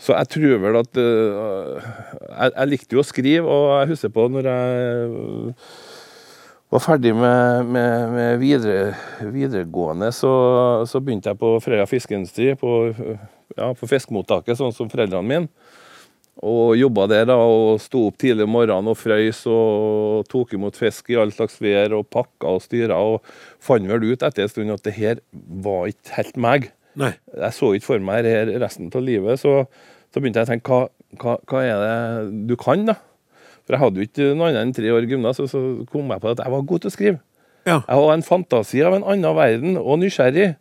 [0.00, 4.10] Så jeg tror vel at uh, jeg, jeg likte jo å skrive, og jeg husker
[4.14, 5.68] på når jeg eh,
[6.74, 10.32] var ferdig med, med, med videre, videregående, så,
[10.90, 12.72] så begynte jeg på Frøya fiskeindustri, på,
[13.54, 15.70] ja, på fiskemottaket, sånn som foreldrene mine.
[16.42, 20.76] Og jobba der da, og sto opp tidlig om morgenen og frøys og tok imot
[20.76, 22.98] fisk i all slags vær og pakka og styra.
[22.98, 23.22] Og
[23.62, 26.68] fant vel ut etter en stund at det her var ikke helt meg.
[26.98, 27.14] Nei.
[27.38, 29.64] Jeg så ikke for meg det her resten av livet, så,
[30.10, 30.82] så begynte jeg å tenke hva,
[31.22, 32.98] hva, hva er det du kan, da?
[33.64, 36.22] For jeg hadde jo ikke noe annet enn tre år gymnas, og så kom jeg
[36.22, 37.20] på at jeg var god til å skrive.
[37.64, 37.78] Ja.
[37.80, 40.52] Jeg var en fantasi av en annen verden, og nysgjerrig.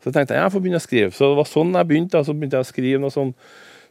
[0.00, 1.10] Så tenkte jeg jeg får begynne å skrive.
[1.14, 2.22] Så det var sånn jeg begynte.
[2.24, 3.34] Så begynte jeg å skrive noe sånn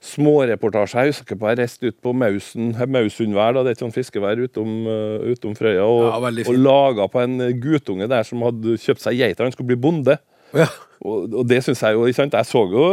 [0.05, 1.05] småreportasjer.
[1.05, 4.39] Jeg husker på jeg reiste ut på Mausen, Mausundvær, da, det er et sånt fiskevær
[4.45, 9.03] utom, uh, utom Frøya, og, Ja, og laga på en guttunge der som hadde kjøpt
[9.03, 9.47] seg geiter.
[9.47, 10.19] Han skulle bli bonde.
[10.57, 10.69] Ja.
[10.99, 12.33] Og, og det synes jeg jo, ikke sant?
[12.35, 12.85] Jeg så jo,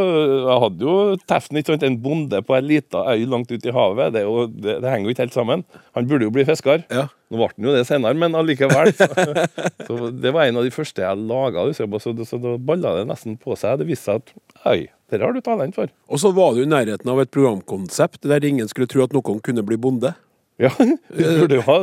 [0.47, 0.97] jeg hadde jo
[1.27, 1.87] teften ikke sant?
[1.89, 4.13] En bonde på en lita øy langt ute i havet.
[4.15, 5.65] Det, jo, det, det henger jo ikke helt sammen.
[5.99, 6.85] Han burde jo bli fisker.
[6.93, 7.09] Ja.
[7.33, 8.93] Nå ble han jo det senere, men allikevel.
[8.95, 9.09] Så,
[9.89, 13.09] så det var en av de første jeg laga, så, så, så da balla det
[13.11, 13.81] nesten på seg.
[13.83, 15.91] Det viste seg at øy, det har du talent for.
[16.07, 19.43] Og så var du i nærheten av et programkonsept der ingen skulle tro at noen
[19.43, 20.15] kunne bli bonde.
[20.65, 21.75] Ja, burde jo ha,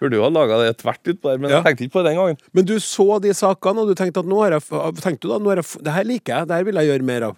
[0.00, 1.58] burde jo ha laga det tvert ut på der, men Ja.
[1.58, 2.38] jeg tenkte ikke på det den gangen.
[2.56, 4.64] Men du så de sakene, og du tenkte at nå har jeg,
[5.04, 7.06] tenkte du da, nå har jeg, det her liker jeg, det her vil jeg gjøre
[7.10, 7.36] mer av.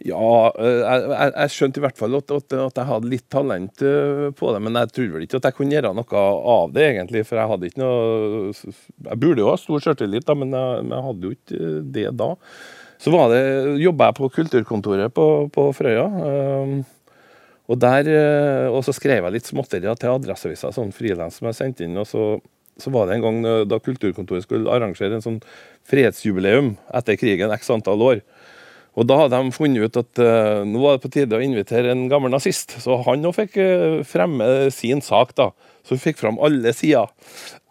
[0.00, 0.18] Ja,
[0.56, 3.82] øh, jeg, jeg, jeg skjønte i hvert fall at, at, at jeg hadde litt talent
[3.84, 6.22] øh, på det, men jeg tror vel ikke at jeg kunne gjøre noe
[6.56, 7.22] av det, egentlig.
[7.28, 8.54] For jeg hadde ikke noe
[9.10, 11.82] Jeg burde jo ha stor sjøltillit, da, men jeg, men jeg hadde jo ikke øh,
[11.98, 12.30] det da.
[13.00, 13.32] Så var
[13.80, 16.08] jobba jeg på kulturkontoret på, på Frøya.
[16.30, 16.80] øhm,
[17.70, 21.58] og der, øh, og så skrev jeg litt småtterier til Adresseavisa, sånn frilans som jeg
[21.58, 21.98] sendte inn.
[22.00, 22.24] og så,
[22.80, 25.38] så var det en gang øh, da kulturkontoret skulle arrangere en sånn
[25.90, 28.24] fredsjubileum etter krigen, x antall år.
[28.98, 31.92] Og da hadde de funnet ut at uh, nå var det på tide å invitere
[31.92, 32.74] en gammel nazist.
[32.82, 35.52] Så han òg fikk uh, fremme sin sak, da.
[35.86, 37.06] Så hun fikk fram alle sider.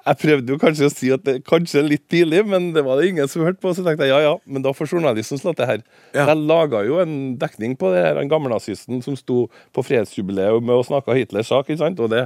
[0.09, 2.97] Jeg prøvde jo kanskje å si at det kanskje er litt tidlig, men det var
[2.97, 3.75] det ingen som hørte på.
[3.77, 5.83] Så tenkte jeg ja ja, men da får journalisten slå til her.
[6.15, 6.25] Ja.
[6.31, 9.43] Jeg laga jo en dekning på det her, den gammelnazisten som sto
[9.75, 11.69] på fredsjubileet og snakka Hitlers sak.
[11.69, 12.01] ikke sant?
[12.01, 12.25] Og det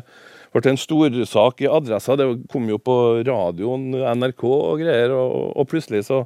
[0.54, 2.16] ble en storsak i Adressa.
[2.20, 3.90] Det kom jo på radioen,
[4.22, 5.16] NRK og greier.
[5.18, 6.24] Og, og plutselig så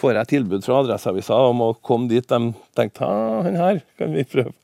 [0.00, 2.26] får jeg tilbud fra Adresseavisa om å komme dit.
[2.26, 4.56] De tenkte ja, han her kan vi prøve.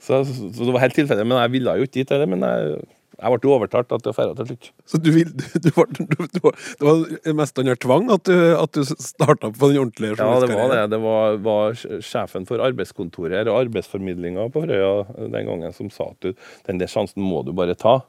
[0.00, 1.28] Så, så, så det var helt tilfeldig.
[1.28, 2.30] Men jeg ville jo ikke dit heller.
[2.30, 2.80] Men jeg,
[3.20, 4.68] jeg ble overtalt at det dra til slutt.
[4.88, 8.84] Så du vil, du, du, du, det var mest under tvang at du, at du
[8.88, 10.84] starta på den ordentlige Ja, det var det.
[10.94, 16.32] Det var, var sjefen for arbeidskontoret og arbeidsformidlinga på Frøya den gangen som sa at
[16.68, 18.00] den der sjansen må du bare ta.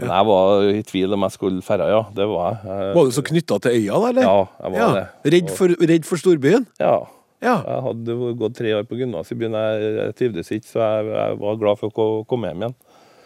[0.00, 2.04] Men jeg var i tvil om jeg skulle dra, ja.
[2.16, 2.92] Det var jeg.
[2.96, 4.28] Var du så knytta til øya, da, eller?
[4.28, 5.34] Ja, jeg var det.
[5.34, 6.64] Redd, for, redd for storbyen?
[6.80, 6.94] Ja.
[7.42, 7.56] Ja.
[7.66, 9.56] Jeg hadde gått tre år på gymnas i byen.
[9.58, 12.76] Jeg trivdes ikke, så jeg, jeg var glad for å komme hjem igjen.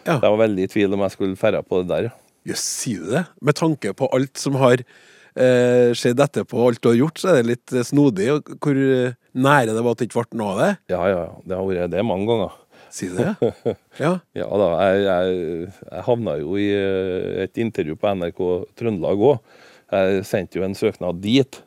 [0.07, 0.17] Ja.
[0.21, 2.09] Jeg var veldig i tvil om jeg skulle ferde på det der.
[2.09, 2.15] ja.
[2.47, 3.25] yes, sier du det?
[3.43, 7.41] Med tanke på alt som har eh, skjedd etterpå, alt du har gjort, så er
[7.41, 8.29] det litt eh, snodig.
[8.63, 10.71] Hvor eh, nære det var at det ikke ble noe av det?
[10.93, 11.35] Ja, ja, ja.
[11.43, 12.55] Det har vært det mange ganger.
[12.93, 13.75] Sier du det?
[13.99, 14.13] Ja.
[14.39, 18.43] Ja da, jeg, jeg, jeg havna jo i eh, et intervju på NRK
[18.79, 19.63] Trøndelag òg.
[19.91, 21.61] Jeg sendte jo en søknad dit.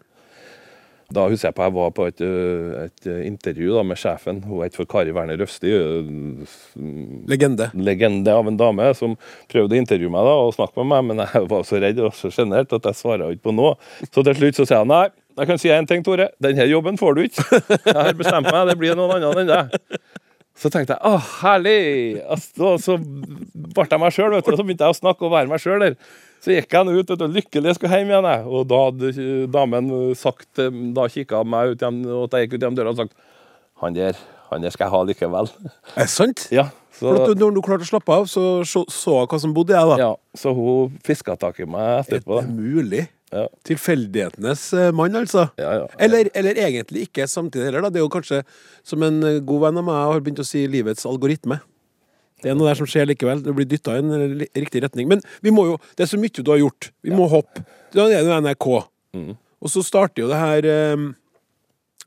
[1.11, 4.45] Da husker jeg på jeg var på et, eh, et intervju da med sjefen.
[4.47, 5.73] Hun het for Kari Werner Røsti.
[5.75, 6.85] eh,
[7.31, 7.71] Legende.
[7.75, 9.17] legende av en dame som
[9.51, 12.15] prøvde å intervjue meg da, og snakke med meg, men jeg var så redd og
[12.15, 13.75] så sjenert at jeg svarte ikke på noe.
[14.11, 15.05] Så til slutt så sier jeg nei,
[15.41, 16.31] jeg kan si en ting, Tore.
[16.43, 17.45] Denne jobben får du ikke.
[17.87, 19.79] Jeg har bestemt meg, det blir noen annen enn deg.
[20.61, 22.21] Så tenkte jeg å, herlig!
[22.29, 25.63] Altså, så ble jeg meg sjøl, og så begynte jeg å snakke og være meg
[25.63, 25.95] sjøl der.
[26.41, 28.29] Så gikk han ut og lykkelig skulle hjem igjen.
[28.33, 28.45] Jeg.
[28.49, 30.61] Og da hadde damen sagt
[30.97, 33.13] Da kikka meg ut igjen, og jeg gikk ut gjennom døra og sagt
[33.85, 34.17] Han der,
[34.51, 35.51] han der skal jeg ha likevel.
[35.97, 36.47] Er det sant?
[36.53, 36.67] Ja,
[36.97, 39.79] så, For når du klarte å slappe av, så så, hun hva som bodde i
[39.79, 39.97] deg, da.
[40.03, 42.41] ja, så hun fiska tak i meg Er etterpå.
[42.43, 43.07] det mulig?
[43.31, 43.45] Ja.
[43.65, 45.47] Tilfeldighetenes eh, mann, altså.
[45.61, 45.85] Ja, ja.
[46.03, 47.85] Eller, eller egentlig ikke samtidig heller.
[47.87, 47.93] da.
[47.95, 48.41] Det er jo kanskje,
[48.83, 51.61] som en eh, god venn av meg har begynt å si, livets algoritme.
[52.41, 53.43] Det er noe der som skjer likevel.
[53.45, 55.09] Det blir dytta i en riktig retning.
[55.11, 56.91] Men vi må jo, det er så mye du har gjort.
[57.05, 57.65] Vi må hoppe.
[57.95, 58.69] Da er det NRK.
[59.17, 59.33] Mm.
[59.61, 61.11] Og så starter jo det her um,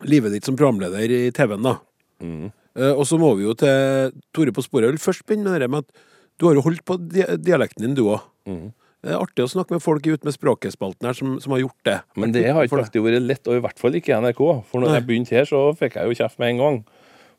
[0.10, 1.76] livet ditt som programleder i TV-en, da.
[2.24, 2.52] Mm.
[2.74, 4.90] Uh, og så må vi jo til Tore på sporet.
[4.90, 6.08] Jeg vil først begynne med det med at
[6.42, 8.24] du har jo holdt på di dialekten din, du òg.
[8.50, 8.72] Mm.
[9.04, 11.88] Det er artig å snakke med folk Ut med språket-spalten her som, som har gjort
[11.88, 11.98] det.
[12.16, 14.42] Men det har ikke alltid vært lett, og i hvert fall ikke i NRK.
[14.70, 14.96] For når Nei.
[14.96, 16.78] jeg begynte her, så fikk jeg jo kjeft med en gang.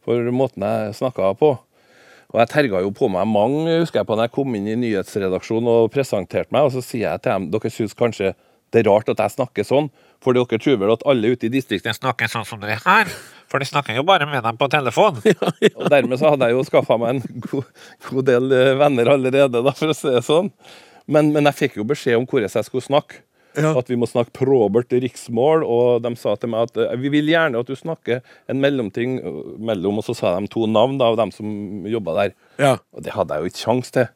[0.04, 1.54] For måten jeg snakka på.
[2.34, 4.74] Og jeg terga jo på meg mange, husker jeg på når jeg kom inn i
[4.80, 8.32] nyhetsredaksjonen og presenterte meg, og så sier jeg til dem dere syns kanskje
[8.74, 9.86] det er rart at jeg snakker sånn,
[10.18, 13.12] for dere tror vel at alle ute i distriktene snakker sånn som dere her.
[13.46, 15.20] For de snakker jo bare med dem på telefon.
[15.30, 17.68] Ja, Og dermed så hadde jeg jo skaffa meg en god,
[18.08, 20.50] god del eh, venner allerede, da, for å si det sånn.
[21.06, 23.22] Men, men jeg fikk jo beskjed om hvordan jeg skulle snakke.
[23.54, 23.70] Ja.
[23.78, 25.64] At vi må snakke probert riksmål.
[25.66, 29.16] Og de sa til meg at eh, vi vil gjerne at du snakker en mellomting
[29.20, 29.40] eh,
[29.70, 32.36] mellom, og så sa de to navn da, av dem som jobba der.
[32.62, 32.76] Ja.
[32.94, 34.10] Og det hadde jeg jo ikke kjangs til.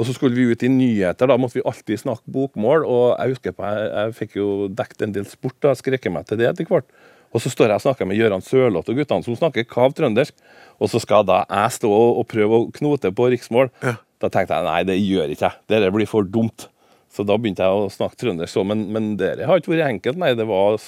[0.00, 2.86] Og så skulle vi ut i nyheter, da måtte vi alltid snakke bokmål.
[2.88, 6.28] Og jeg husker på, jeg, jeg fikk jo dekket en del sport, da, skreket meg
[6.28, 6.88] til det etter hvert.
[7.30, 10.34] Og så står jeg og snakker med Gøran Sørloth og guttene som snakker kav trøndersk.
[10.82, 13.70] Og så skal da jeg stå og, og prøve å knote på riksmål.
[13.84, 13.98] Ja.
[14.20, 15.62] Da tenkte jeg nei, det gjør ikke jeg.
[15.70, 16.66] Dette blir for dumt.
[17.10, 18.60] Så da begynte jeg å snakke trøndersk.
[18.70, 20.34] Men, men det har ikke vært enkelt, nei.
[20.38, 20.78] Det var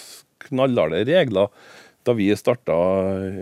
[0.48, 1.48] knallharde regler
[2.02, 2.74] da vi starta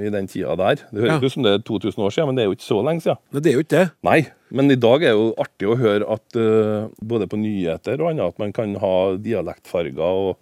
[0.04, 0.82] i den tida der.
[0.92, 1.26] Det høres Ja.
[1.26, 3.20] ut som det er 2000 år siden, men det er jo ikke så lenge siden.
[3.32, 3.84] Men det er jo ikke det.
[4.04, 4.18] Nei,
[4.52, 8.10] men i dag er det jo artig å høre at uh, både på nyheter og
[8.10, 9.96] annet at man kan ha dialektfarger.
[10.04, 10.36] Og,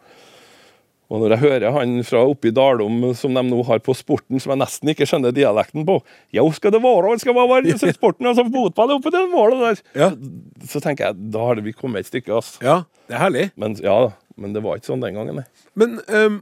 [1.09, 4.37] og når jeg hører han fra oppe i Dalom som de nå har på sporten,
[4.43, 5.97] som jeg nesten ikke skjønner dialekten på
[6.37, 7.15] Ja, skal det være?
[7.23, 9.83] skal Det være så sporten, altså fotball oppe til målet der.
[9.97, 10.11] Ja.
[10.69, 12.61] Så tenker jeg, da har vi kommet et stykke, altså.
[12.65, 12.77] Ja,
[13.09, 13.47] det er herlig.
[13.57, 13.97] Men ja,
[14.37, 15.47] men det var ikke sånn den gangen, nei.
[15.81, 16.39] Men øh,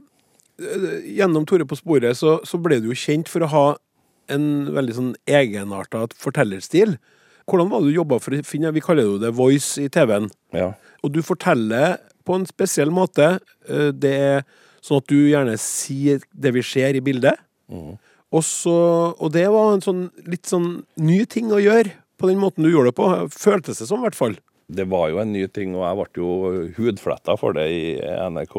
[1.15, 3.65] gjennom Tore på sporet så, så ble du jo kjent for å ha
[4.33, 6.97] en veldig sånn egenarta fortellerstil.
[7.47, 10.27] Hvordan var det du jobba for å finne Vi kaller jo det voice i TV-en.
[10.51, 10.73] Ja.
[11.05, 13.37] Og du forteller på en spesiell måte.
[13.69, 14.43] Øh, Det er
[14.83, 17.39] sånn at du gjerne sier det vi ser i bildet.
[17.67, 18.73] Og, så,
[19.15, 22.71] og det var en sånn litt sånn ny ting å gjøre på den måten du
[22.71, 23.07] gjorde det på.
[23.33, 24.37] Føltes det som, i hvert fall.
[24.67, 26.31] det var jo en ny ting, og jeg ble jo
[26.75, 28.55] hudfletta for det i NRK.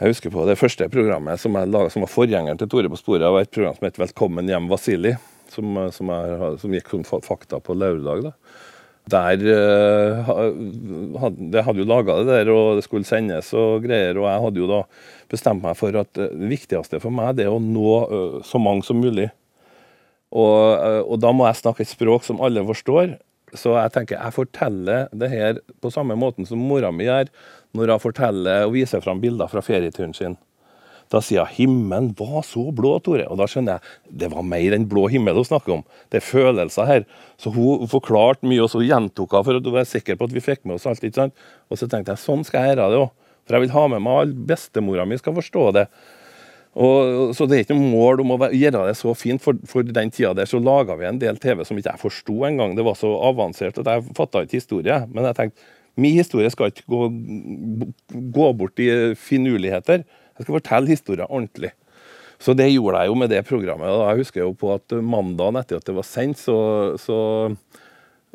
[0.00, 2.98] Jeg husker på det første programmet som jeg laget, som var forgjengeren til Tore på
[2.98, 5.14] sporet, var et program som het Velkommen hjem, Vasili.
[5.54, 8.24] Som, som, er, som gikk som fakta på lørdag.
[8.26, 8.32] da.
[9.12, 10.30] Der eh,
[11.52, 14.16] Det hadde jo laga det der, og det skulle sendes og greier.
[14.16, 14.80] Og jeg hadde jo da
[15.30, 18.60] bestemt meg for at eh, det viktigste for meg det er å nå eh, så
[18.62, 19.28] mange som mulig.
[20.34, 23.18] Og, eh, og da må jeg snakke et språk som alle forstår.
[23.54, 27.28] Så jeg tenker jeg forteller det her på samme måten som mora mi gjør
[27.76, 30.34] når hun forteller og viser fram bilder fra ferieturen sin.
[31.12, 33.26] Da sier hun 'himmelen var så blå', Tore.
[33.28, 35.84] Og da skjønner jeg det var mer enn blå himmel hun snakker om.
[36.10, 37.04] Det er følelser her.
[37.38, 40.40] Så hun forklarte mye, og så gjentok hun for hun var sikker på at vi
[40.40, 41.04] fikk med oss alt.
[41.04, 41.34] ikke sant?
[41.70, 43.10] Og så tenkte jeg sånn skal jeg gjøre det òg.
[43.44, 45.88] For jeg vil ha med meg all bestemora mi skal forstå det.
[46.74, 49.42] Og, så det er ikke noe mål om å gjøre det så fint.
[49.42, 52.40] For, for den tida der så laga vi en del TV som ikke jeg forsto
[52.48, 52.74] engang.
[52.74, 55.04] Det var så avansert at jeg fatta ikke historie.
[55.12, 57.04] Men jeg tenkte min historie skal ikke gå,
[58.34, 60.02] gå bort i finurligheter.
[60.34, 61.72] Jeg skal fortelle historien ordentlig.
[62.42, 63.88] Så det gjorde jeg jo med det programmet.
[63.88, 66.56] Og jeg husker jo på at mandagen etter at det var sendt, så,
[67.00, 67.18] så,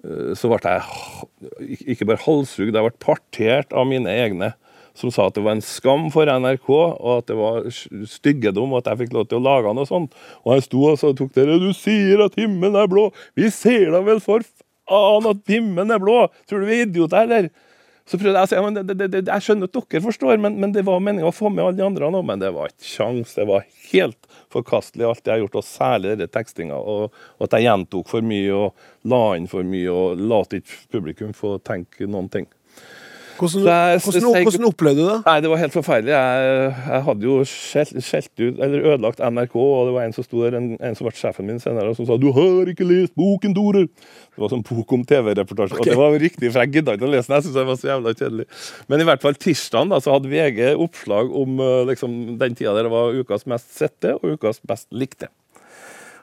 [0.03, 4.53] eh, så ble jeg ikke bare halshugd, jeg ble partert av mine egne.
[4.97, 8.73] Som sa at det var en skam for NRK, og at det var styggedom, styggedom
[8.79, 10.15] at jeg fikk lov til å lage noe sånt.
[10.43, 13.09] Og jeg sto og så tok dere, du sier at himmelen er blå.
[13.37, 14.43] Vi ser da vel for
[14.89, 16.23] faen at himmelen er blå!
[16.49, 17.51] Tror du vi er idioter, eller?
[18.09, 20.71] Så prøvde jeg å si det, det, det, jeg skjønner at dere forstår, men, men
[20.73, 22.23] det var meningen å få med alle de andre nå.
[22.25, 23.35] Men det var ikke kjangs.
[23.37, 26.79] Det var helt forkastelig alt jeg har gjort, og særlig denne tekstinga.
[26.79, 30.79] Og, og at jeg gjentok for mye og la inn for mye og lot ikke
[30.95, 32.49] publikum få tenke noen ting.
[33.39, 35.17] Hvordan, jeg- hvordan, jeg- hvordan opplevde du det?
[35.25, 36.11] Nei, det var helt forferdelig.
[36.11, 40.23] Jeg, jeg hadde jo skjelt, skjelt ut, eller ødelagt NRK, og det var en som
[40.27, 43.15] sto der, en, en som ble sjefen min senere, som sa 'Du har ikke lest
[43.15, 43.87] boken, Tore'.
[43.87, 45.79] Det var sånn bok om TV-reportasje.
[45.79, 47.35] Og det var riktig, for jeg gidda ikke å lese den.
[47.39, 48.45] Jeg syntes det var så jævla kjedelig.
[48.87, 52.73] Men i hvert fall tirsdagen da, så hadde VG oppslag om eh, liksom, den tida
[52.75, 55.27] der det var ukas mest sette og ukas best likte.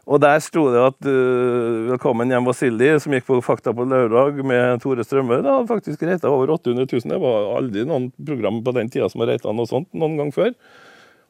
[0.06, 4.38] Og der sto det at uh, 'Velkommen hjem, Vasili', som gikk på Fakta på lørdag
[4.46, 5.40] med Tore Strømme.
[5.42, 7.10] Det hadde faktisk reita over 800 000.
[7.10, 10.30] Det var aldri noen program på den tida som har reita noe sånt noen gang
[10.34, 10.52] før.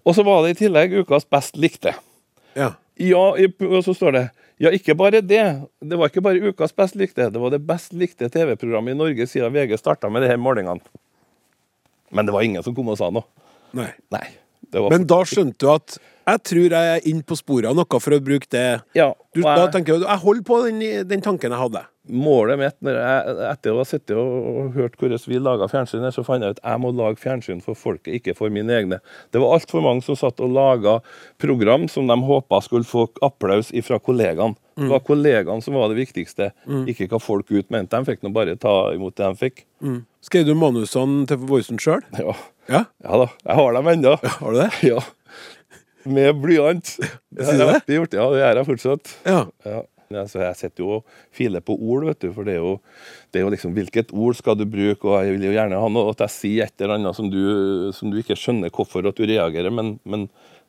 [0.04, 1.94] Og så var det i tillegg ukas best likte.
[2.56, 2.74] Ja.
[3.00, 5.42] Ja, og så står det Ja, ikke bare det.
[5.84, 9.26] Det var ikke bare ukas best likte, det var det best likte TV-programmet i Norge
[9.28, 10.80] siden VG starta med de her målingene.
[12.08, 13.24] Men det var ingen som kom og sa noe.
[13.76, 13.90] Nei.
[14.12, 14.24] Nei.
[14.72, 17.76] Det var Men da skjønte du at Jeg tror jeg er inne på sporet av
[17.78, 18.64] noe, for å bruke det
[18.98, 21.84] Ja, du, jeg, Da tenker jeg, jeg holder på den, den tanken jeg hadde.
[22.06, 26.06] Målet mitt når jeg, etter å ha sittet og, og hørt hvordan vi laga fjernsyn,
[26.14, 28.98] så fant jeg ut at jeg må lage fjernsyn for folket, ikke for mine egne.
[29.34, 30.96] Det var altfor mange som satt og laga
[31.42, 34.58] program som de håpa skulle få applaus fra kollegaene.
[34.76, 36.50] Det var kollegaene som var det viktigste,
[36.90, 37.96] ikke hva folk ut mente.
[37.96, 39.62] De fikk nå bare ta imot det de fikk.
[40.26, 42.02] Skrev du manusene til Voicen sjøl?
[42.18, 42.34] Ja.
[42.66, 42.80] Ja.
[43.02, 44.16] ja da, jeg har dem ennå.
[44.40, 44.70] Har du det?
[44.90, 45.00] Ja.
[46.06, 46.94] Med blyant.
[47.36, 47.58] Det har det?
[47.60, 48.26] jeg alltid gjort, ja.
[48.32, 49.12] Det gjør jeg fortsatt.
[49.26, 49.42] Ja.
[49.66, 49.82] Ja.
[50.14, 52.76] Ja, så jeg sitter jo og filer på ord, vet du, for det er, jo,
[53.34, 55.88] det er jo liksom hvilket ord skal du bruke, og jeg vil jo gjerne ha
[55.90, 57.40] noe at jeg sier et eller annet som du,
[57.96, 60.28] som du ikke skjønner hvorfor at du reagerer, men, men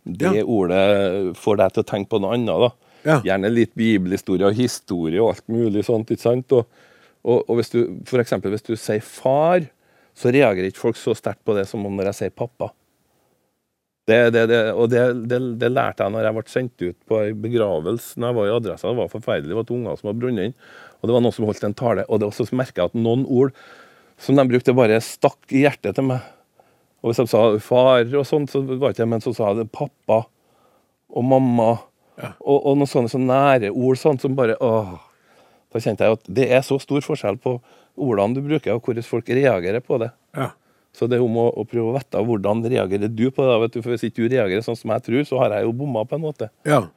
[0.09, 0.41] det Ja.
[0.41, 2.71] ordet får deg til å tenke på noe annet, da.
[3.05, 3.19] Ja.
[3.29, 6.57] Gjerne litt bibelhistorie og historie og alt mulig sånt, ikke sant?
[6.57, 6.65] Og,
[7.21, 7.79] og, og hvis du,
[8.09, 9.69] for eksempel hvis du sier far,
[10.17, 12.71] så reagerer ikke folk så sterkt på det som om når jeg sier pappa.
[14.07, 17.17] Det, det, det, og det, det, det lærte jeg når jeg ble sendt ut på
[17.25, 18.87] ei begravelse når jeg var i Adressa.
[18.87, 19.51] Det var forferdelig.
[19.51, 20.55] Det var to unger som var brunnet inn.
[21.01, 22.05] Og det var noen som holdt en tale.
[22.07, 23.51] Og det også så merket jeg at noen ord
[24.17, 26.23] som de brukte, bare stakk i hjertet til meg.
[27.03, 29.51] Og hvis de sa far og sånt, så var det ikke det, men så sa
[29.57, 30.23] det pappa
[31.11, 31.73] og mamma.
[32.17, 34.95] Og, og noen sånne så nære ord sånn som bare åh.
[35.73, 37.57] Da kjente jeg at det er så stor forskjell på
[37.97, 40.09] ordene du bruker, og hvordan folk reagerer på det.
[40.37, 40.53] Ja.
[40.97, 43.57] Så det er om å, å prøve å vite hvordan reagerer du på det.
[43.63, 43.81] Vet du?
[43.83, 46.17] For Hvis ikke du reagerer sånn som jeg tror, så har jeg jo bomma på
[46.17, 46.49] en måte.
[46.65, 46.87] Ja.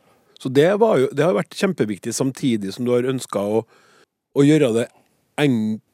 [0.40, 3.60] Så det, jo, det har vært kjempeviktig, samtidig som du har ønska å,
[4.32, 4.86] å gjøre det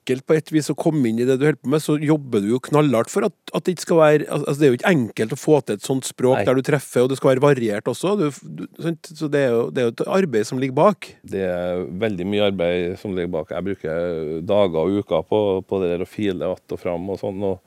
[0.06, 2.42] enkelt på et vis å komme inn i det du holder på med, så jobber
[2.42, 4.92] du jo knallhardt for at, at det ikke skal være altså Det er jo ikke
[4.92, 6.46] enkelt å få til et sånt språk Nei.
[6.46, 8.14] der du treffer, og det skal være variert også.
[8.20, 8.64] Du, du,
[9.10, 11.10] så det er, jo, det er jo et arbeid som ligger bak.
[11.26, 13.52] Det er veldig mye arbeid som ligger bak.
[13.54, 17.20] Jeg bruker dager og uker på, på det der å file att og fram og
[17.20, 17.42] sånn.
[17.46, 17.58] Og,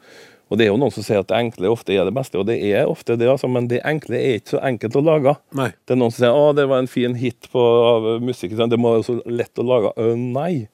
[0.49, 2.47] og det er jo noen som sier at det enkle ofte er det beste, og
[2.49, 5.35] det er ofte det, altså, men det enkle er ikke så enkelt å lage.
[5.57, 5.69] Nei.
[5.85, 8.81] Det er noen som sier å, det var en fin hit på, av musikk, det
[8.81, 9.93] må være så lett å lage.
[10.17, 10.65] Nei.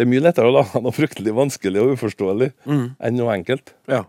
[0.00, 2.46] Det er mye lettere å lage noe fryktelig vanskelig og uforståelig
[3.04, 3.74] enn noe enkelt.
[3.90, 4.06] Ja.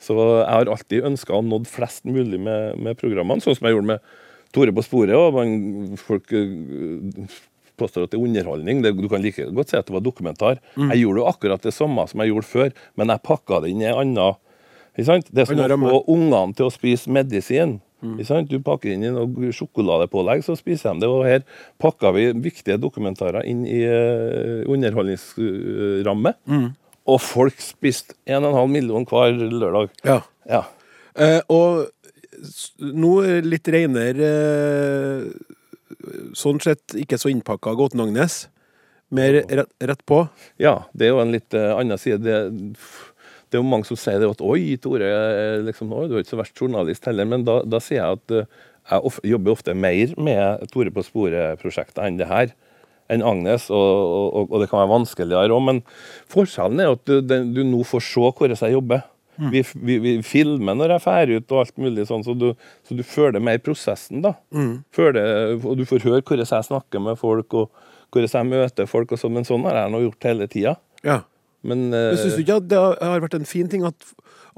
[0.00, 3.76] Så jeg har alltid ønska å nådd flest mulig med, med programmene, sånn som jeg
[3.76, 4.14] gjorde med
[4.54, 5.12] Tore på sporet.
[5.18, 7.36] Og man, folk øh,
[7.76, 8.80] påstår at det er underholdning.
[8.84, 10.62] Det, du kan like godt si at det var dokumentar.
[10.78, 13.84] Jeg gjorde jo akkurat det samme som jeg gjorde før, men jeg pakka det inn
[13.84, 14.40] i en annen
[14.94, 15.30] ikke sant?
[15.34, 17.80] Det er som å få ungene til å spise medisin.
[18.28, 18.50] Sant?
[18.50, 21.10] Du pakker inn i noe sjokoladepålegg, så spiser de det.
[21.10, 21.44] Og her
[21.82, 26.34] pakka vi viktige dokumentarer inn i uh, underholdningsramme.
[27.04, 29.92] Og folk spiste 1,5 million hver lørdag.
[30.04, 30.22] ja.
[30.48, 30.66] Ja.
[31.14, 31.86] Eh, og
[32.82, 33.12] nå
[33.46, 35.28] litt reinere eh,
[36.36, 38.48] Sånn sett ikke så innpakka Gåten Agnes.
[39.14, 40.18] Mer rett, rett på.
[40.60, 42.18] Ja, det er jo en litt eh, annen side.
[42.26, 42.74] Det,
[43.54, 46.24] det er jo mange som sier det at Oi, Tore, eh, liksom, oi, du er
[46.24, 47.28] ikke så verst journalist heller.
[47.30, 51.04] Men da, da sier jeg at uh, jeg of jobber ofte mer med Tore på
[51.06, 52.50] sporet-prosjektet enn det her.
[53.14, 55.62] Enn Agnes, og, og, og det kan være vanskeligere òg.
[55.68, 55.82] Men
[56.34, 59.04] forskjellen er at du, den, du nå får se hvordan jeg jobber.
[59.50, 62.48] Vi, vi, vi filmer når jeg drar ut og alt mulig sånn, så du,
[62.86, 64.34] så du føler mer prosessen, da.
[64.94, 67.70] Føler, og du får høre hvordan jeg snakker med folk, og
[68.14, 69.34] hvordan jeg møter folk og sånn.
[69.38, 70.74] Men sånn har jeg nå gjort hele tida.
[71.06, 71.22] Ja.
[71.64, 74.06] Men, Men syns du ikke at det har vært en fin ting at,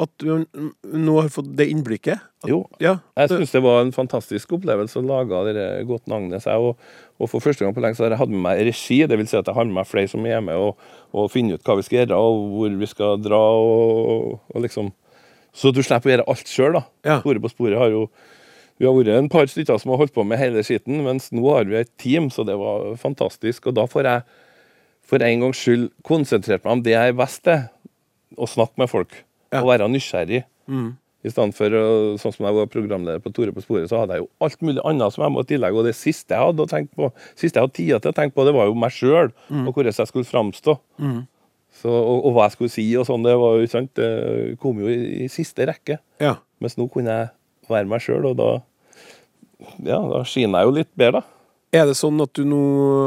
[0.02, 0.44] at du
[0.90, 2.18] nå har fått det innblikket?
[2.42, 2.64] At, Jo.
[2.82, 2.96] Ja.
[3.18, 6.48] jeg syns det var en fantastisk opplevelse å lage dere Gåten Agnes.
[6.50, 6.76] Jeg, og,
[7.22, 9.00] og for første gang på lenge så har jeg hatt med meg regi.
[9.06, 11.56] Det vil si at jeg har med meg flere som er med og, og finner
[11.56, 13.42] ut hva vi skal gjøre, og hvor vi skal dra.
[13.62, 14.90] og, og liksom
[15.56, 16.82] Så du slipper å gjøre alt sjøl, da.
[17.06, 17.20] Ja.
[17.24, 18.08] Tore på sporet har jo
[18.76, 21.46] vi har vært en par stykker som har holdt på med hele skitten, mens nå
[21.48, 23.70] har vi et team, så det var fantastisk.
[23.70, 24.24] Og da får jeg
[25.06, 27.66] for en gangs skyld konsentrert meg om det jeg er best til,
[28.36, 29.14] å snakke med folk.
[29.54, 29.62] Ja.
[29.62, 30.42] Og være nysgjerrig.
[30.66, 30.96] Mm.
[31.26, 31.74] I stedet for,
[32.20, 34.82] sånn som jeg var programleder på Tore på sporet, så hadde jeg jo alt mulig
[34.86, 35.78] annet som jeg må tillegge.
[35.78, 38.36] Og det siste jeg hadde å tenke på, siste jeg hadde tida til å tenke
[38.36, 39.32] på, det var jo meg sjøl,
[39.64, 40.76] og hvordan jeg skulle framstå.
[41.76, 44.78] Så, og, og hva jeg skulle si og sånn, det var jo sant, det kom
[44.80, 45.98] jo i, i siste rekke.
[46.22, 46.38] ja.
[46.62, 47.32] Mens nå kunne jeg
[47.68, 48.46] være meg sjøl, og da
[49.84, 51.35] ja, da skinner jeg jo litt bedre, da.
[51.74, 52.62] Er det sånn at du nå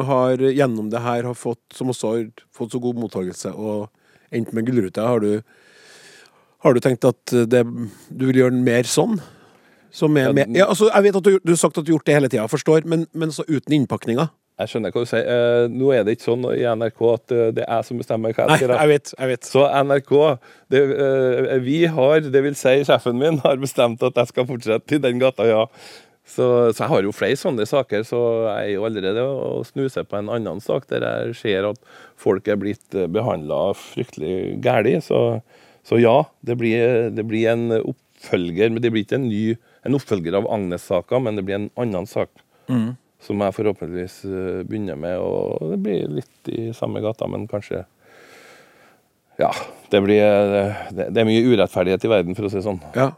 [0.07, 3.87] har gjennom det her har fått, som også har fått så god mottakelse og
[4.35, 5.39] endt med Gullruta, har du,
[6.65, 9.21] har du tenkt at det, du vil gjøre den mer sånn?
[9.95, 12.17] Som Ja, altså, jeg vet at du, du har sagt at du har gjort det
[12.19, 14.27] hele tida, forstår, men, men så uten innpakninga?
[14.59, 15.23] Jeg skjønner hva du sier.
[15.23, 18.33] Eh, nå er det ikke sånn i NRK at eh, det er jeg som bestemmer
[18.35, 18.79] hva jeg skal gjøre.
[18.81, 19.11] jeg vet.
[19.15, 20.11] jeg vet Så NRK,
[20.73, 24.97] det, eh, vi har, det vil si sjefen min, har bestemt at jeg skal fortsette
[24.97, 25.63] i den gata, ja.
[26.29, 30.05] Så, så jeg har jo flere sånne saker, så jeg er jo allerede å snuser
[30.05, 31.79] på en annen sak der jeg ser at
[32.21, 34.91] folk er blitt behandla fryktelig galt.
[35.07, 35.41] Så,
[35.87, 39.43] så ja, det blir, det blir en oppfølger, men det blir ikke en ny
[39.87, 42.29] en oppfølger av Agnes-saka, men det blir en annen sak.
[43.25, 47.85] Som jeg forhåpentligvis eh, begynner med, og det blir litt i samme gata, men kanskje
[49.39, 49.49] Ja.
[49.89, 50.21] Det, blir,
[50.93, 52.81] det, det er mye urettferdighet i verden, for å si det sånn.
[52.93, 53.09] Ja.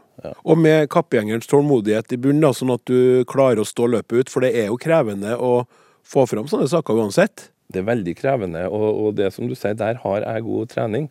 [0.46, 4.32] Og med kappgjengerens tålmodighet i bunnen, da, sånn at du klarer å stå løpet ut.
[4.32, 5.66] For det er jo krevende å
[6.08, 7.50] få fram sånne saker uansett.
[7.72, 11.08] Det er veldig krevende, og, og det som du sier, der har jeg god trening.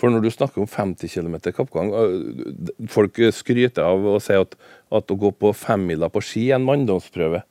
[0.00, 4.56] For når du snakker om 50 km kappgang øh, Folk skryter av å si at,
[4.90, 7.44] at å gå på femmila på ski er en manndomsprøve.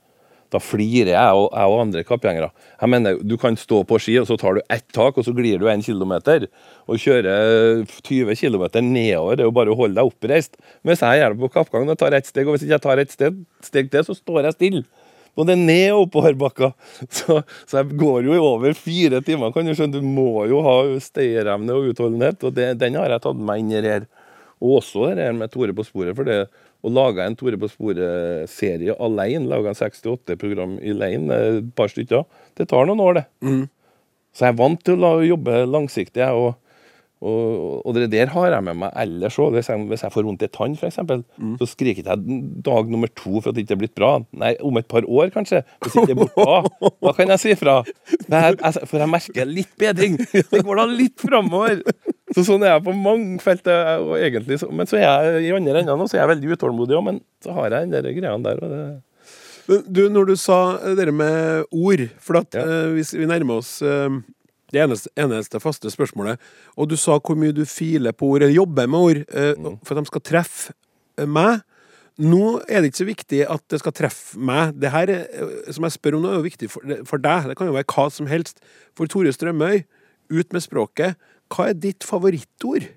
[0.51, 2.49] Da flirer jeg og, jeg og andre kappgjengere.
[2.81, 5.33] Jeg mener, Du kan stå på ski, og så tar du ett tak, og så
[5.35, 6.47] glir du en kilometer.
[6.91, 9.37] Og kjører 20 km nedover.
[9.37, 10.59] Det er jo bare å holde deg oppreist.
[10.83, 11.89] Mens jeg gjør det på kappgang.
[11.89, 14.49] og tar ett steg, og hvis ikke jeg tar ett steg, steg til, så står
[14.49, 14.83] jeg stille.
[15.39, 16.73] Både ned og oppoverbakka.
[17.17, 19.53] Så, så jeg går jo i over fire timer.
[19.55, 20.01] kan Du skjønne.
[20.01, 23.71] Du må jo ha stayerevne og utholdenhet, og det, den har jeg tatt med inn
[23.71, 24.09] i her.
[24.61, 26.17] Og også det her med Tore på sporet.
[26.17, 26.43] For det
[26.82, 32.25] å lage en Tore på sporet-serie alene, lage en 68-program i alene, et par stykker,
[32.57, 33.25] det tar noen år, det.
[34.32, 36.25] Så jeg er vant til å jobbe langsiktig.
[36.32, 36.55] og
[37.21, 39.51] og, og det der har jeg med meg ellers òg.
[39.53, 40.95] Hvis, hvis jeg får vondt i tann, f.eks.,
[41.38, 41.51] Mm.
[41.59, 44.09] så skriker jeg dag nummer to for at det ikke er blitt bra.
[44.34, 45.59] Nei, om et par år, kanskje.
[45.86, 46.89] Hvis ikke det er borte.
[47.05, 47.75] Da kan jeg si fra.
[48.09, 50.17] Jeg, jeg, for jeg merker litt bedring.
[50.34, 51.84] Det går da litt framover.
[52.32, 53.65] Så sånn er jeg på mange felt.
[53.67, 57.03] Og egentlig, men så er jeg i andre enden, så er jeg veldig utålmodig òg.
[57.09, 58.61] Men så har jeg den greia der.
[58.63, 62.63] Og det, Du, når du sa eh, det med ord, for at Ja.
[62.65, 64.09] uh, hvis vi nærmer oss uh,
[64.73, 66.39] det eneste, eneste faste spørsmålet,
[66.75, 69.77] og du sa hvor mye du filer på ord, eller jobber med ord, uh, Mm.
[69.86, 70.73] for at de skal treffe
[71.17, 71.61] eh, meg.
[72.19, 74.73] Nå er det ikke så viktig at det skal treffe meg.
[74.79, 77.47] Det her, er, eh, som jeg spør om nå, er jo viktig for, for deg.
[77.47, 78.59] Det kan jo være hva som helst.
[78.97, 79.84] For Tore Strømøy,
[80.32, 81.15] ut med språket.
[81.51, 82.87] Hva er ditt favorittord?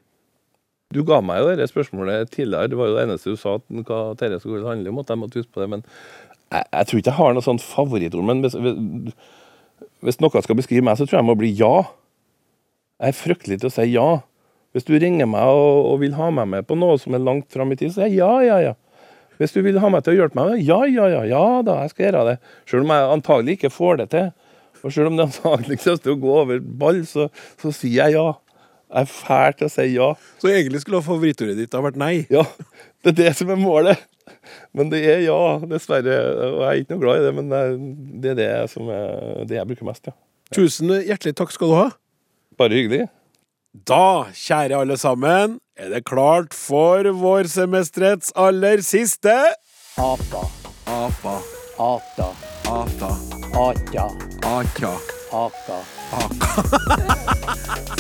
[0.94, 2.70] Du ga meg jo det spørsmålet tidligere.
[2.70, 5.00] Det var jo det eneste du sa at hva dette skulle handle om.
[5.02, 5.82] at jeg måtte huske på det, Men
[6.52, 8.24] jeg, jeg tror ikke jeg har noe sånt favorittord.
[8.28, 8.54] Men hvis,
[10.04, 11.74] hvis, noe skal beskrive meg, så tror jeg jeg må bli ja.
[13.02, 14.08] Jeg er fryktelig til å si ja.
[14.74, 17.50] Hvis du ringer meg og, og vil ha meg med på noe som er langt
[17.54, 18.74] fram i tid, så sier jeg ja, ja, ja.
[19.38, 21.90] Hvis du vil ha meg til å hjelpe meg, ja, ja, ja, ja da, jeg
[21.90, 22.34] skal gjøre det.
[22.70, 24.30] Selv om jeg antagelig ikke får det til.
[24.84, 27.28] Og selv om det antagelig kommer til å gå over ball, så,
[27.58, 28.28] så sier jeg ja.
[28.90, 30.10] Jeg er fælt å si ja.
[30.42, 32.26] Så egentlig skulle favorittordet ditt ha vært nei.
[32.30, 32.44] Ja,
[33.02, 33.98] det er det som er målet.
[34.76, 36.14] Men det er ja, dessverre.
[36.50, 39.44] Og jeg er ikke noe glad i det, men det- det er det som er
[39.44, 40.12] det jeg bruker mest, ja.
[40.54, 41.90] Tusen hjertelig takk skal du ha.
[42.58, 43.08] Bare hyggelig.
[43.84, 49.34] Da, kjære alle sammen, er det klart for vårsemesterets aller siste
[49.98, 50.44] Apa,
[50.86, 51.34] Apa,
[51.80, 52.28] ata,
[52.70, 53.10] ata,
[53.58, 54.06] atja,
[54.46, 54.92] aka,
[55.44, 55.78] aka.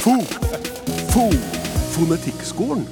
[0.04, 0.14] fo,
[1.14, 1.28] fo,
[1.94, 2.82] fonetikkskolen.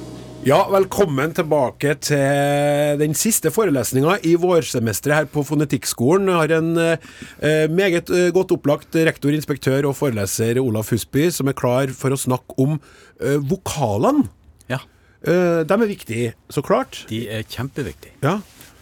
[0.47, 6.29] Ja, velkommen tilbake til den siste forelesninga i vårsemesteret her på Fonetikkskolen.
[6.31, 11.51] Jeg har en eh, meget eh, godt opplagt rektor, inspektør og foreleser Olaf Husby som
[11.51, 12.77] er klar for å snakke om
[13.19, 14.29] eh, vokalene.
[14.71, 14.79] Ja,
[15.23, 17.05] Eh, de er viktige, så klart.
[17.07, 18.11] de er kjempeviktige.
[18.23, 18.41] Ja.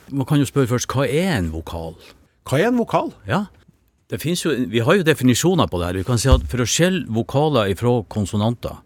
[0.10, 1.94] Man kan jo spørre først, hva er en vokal?
[2.50, 3.12] Hva er en vokal?
[3.30, 3.46] Ja,
[4.10, 6.00] det jo, vi har jo definisjoner på det her.
[6.02, 8.82] Vi kan si at for å skjelle vokaler ifra konsonanter,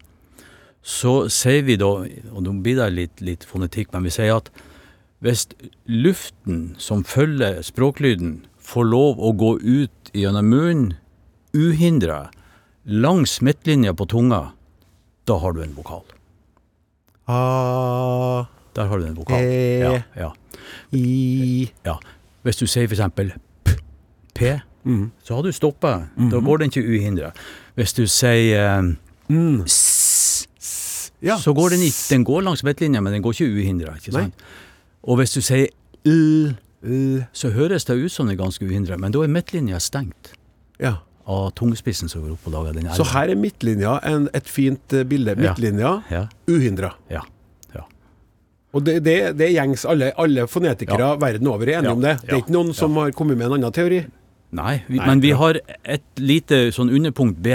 [0.86, 4.50] så sier vi da, og nå blir det litt, litt fonetikk, men vi sier at
[5.24, 5.48] hvis
[5.90, 10.92] luften som følger språklyden får lov å gå ut gjennom munnen
[11.56, 12.26] uhindra
[12.86, 14.52] langs midtlinja på tunga,
[15.26, 16.04] da har du en vokal.
[17.26, 19.42] A, Der har du en vokal.
[19.42, 19.78] E.
[19.80, 20.30] Ja, ja.
[20.92, 21.96] I Ja,
[22.44, 23.32] hvis du sier for eksempel
[23.64, 23.74] p,
[24.34, 24.54] p
[25.26, 25.96] så har du stoppa.
[26.30, 27.32] Da går den ikke uhindra.
[27.74, 29.78] Hvis du sier eh, s,
[31.26, 31.36] Ja.
[31.42, 32.04] så går den ikke.
[32.14, 33.96] Den går langs midtlinja, men den går ikke uhindra.
[33.98, 34.34] Ikke sant?
[35.06, 35.68] Og hvis du sier
[36.06, 36.54] l,
[36.86, 40.32] l, så høres det ut som det er ganske uhindra, men da er midtlinja stengt
[40.80, 40.96] Ja.
[41.26, 44.92] av tungespissen som går opp og lager den Så her er midtlinja en, et fint
[44.94, 45.34] eh, bilde.
[45.36, 46.92] Midtlinja, Ja, uhindra.
[47.10, 47.22] ja,
[47.74, 47.82] ja.
[48.74, 49.84] Og det, det, det gjengs.
[49.88, 51.92] Alle, alle fonetikere verden over er enige Ja.
[51.96, 52.20] om det.
[52.22, 52.42] Det er Ja.
[52.44, 54.04] ikke noen som har kommet med en annen teori.
[54.52, 57.48] Nei, vi, men vi har et lite sånn underpunkt B.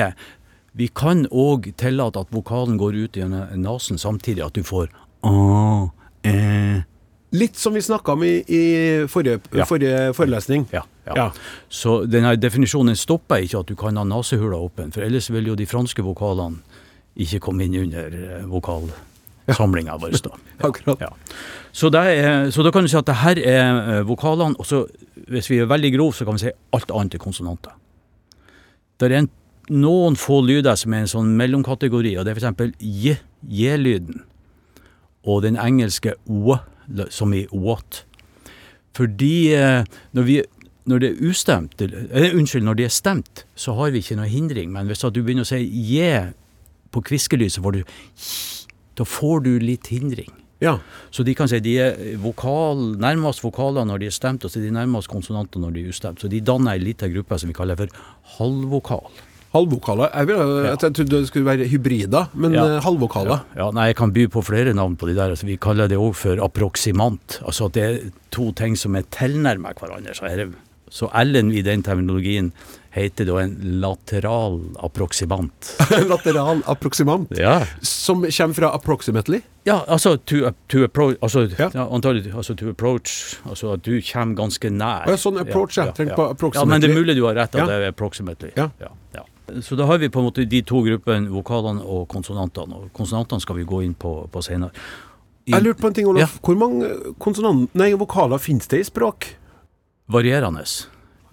[0.77, 4.87] Vi kan òg tillate at vokalen går ut gjennom nesen samtidig, at du får
[5.27, 5.89] a,
[6.23, 6.83] e,
[7.31, 8.61] Litt som vi snakka om i, i
[9.07, 9.65] forrige, Ja.
[9.65, 10.65] forrige forelesning.
[10.73, 11.13] ja, ja.
[11.15, 11.31] Ja.
[11.69, 15.55] Så denne definisjonen stopper ikke at du kan ha nesehula åpen, for ellers vil jo
[15.55, 16.59] de franske vokalene
[17.15, 20.15] ikke komme inn under eh, vokalsamlinga vår.
[20.23, 20.35] da.
[20.67, 20.99] Akkurat.
[21.01, 21.09] Ja.
[21.71, 24.85] Så, er, så da kan du si at det her er eh, vokalene, og så
[25.31, 27.71] hvis vi er veldig grove, så kan vi si alt annet er konsonanter.
[28.99, 29.29] Det er en,
[29.71, 32.73] noen få lyder som er en sånn mellomkategori, og det er f.eks.
[32.81, 33.15] j,
[33.47, 34.23] j-lyden,
[35.23, 36.57] og den engelske w,
[37.13, 38.03] som i what.
[38.97, 39.85] Fordi eh,
[40.17, 40.37] når, vi,
[40.91, 44.17] når det er ustemt, eller- eh, unnskyld, når det er stemt, så har vi ikke
[44.19, 44.71] noe hindring.
[44.73, 45.61] Men hvis du begynner å si
[45.93, 46.33] j
[46.91, 47.83] på kviskelyd, så får du
[48.99, 50.29] da får du litt hindring.
[50.61, 50.75] Ja.
[51.09, 54.59] Så de kan si de er vokal, nærmest vokaler når de er stemt, og så
[54.59, 56.19] er de nærmest konsonanter når de er ustemt.
[56.21, 57.87] Så de danner ei lita gruppe som vi kaller for
[58.35, 59.07] halvvokal.
[59.51, 60.09] Halvvokaler.
[60.15, 62.65] Jeg, ville, jeg trodde det skulle være hybrider, men Ja.
[62.77, 63.41] eh, halvvokaler.
[63.57, 65.29] Ja, nei, jeg kan by på flere navn på de der.
[65.35, 67.41] Altså, vi kaller det òg for approksimant.
[67.45, 70.15] Altså at det er to ting som er tilnærmet hverandre.
[70.15, 70.53] Så, er
[70.89, 72.51] så L-en i den terminologien
[72.91, 75.75] heter da en lateral approksimant.
[76.11, 77.31] Lateral approksimant.
[77.37, 77.65] Ja.
[77.81, 79.41] Som kommer fra approximately.
[79.65, 81.69] Ja, altså to, to approach altså, Ja.
[81.73, 81.85] ja.
[81.93, 85.05] antagelig, altså to approach Altså at du kommer ganske nær.
[85.07, 85.91] Ja, sånn approach, ja.
[85.91, 86.67] Tenk på approximately.
[86.67, 87.65] Ja, men det er mulig du har rett, at Ja.
[87.67, 88.51] det er approximately.
[88.57, 88.69] Ja.
[89.65, 92.77] Så da har vi på en måte de to gruppene, vokalene og konsonantene.
[92.77, 94.71] Og konsonantene skal vi gå inn på, på senere.
[95.45, 96.37] I, Jeg lurte på en ting, Olaf.
[96.37, 96.45] Ja.
[96.45, 96.89] Hvor mange
[97.19, 97.71] konsonant...
[97.75, 99.31] Nei, vokaler finnes det i språk?
[100.11, 100.63] varierende.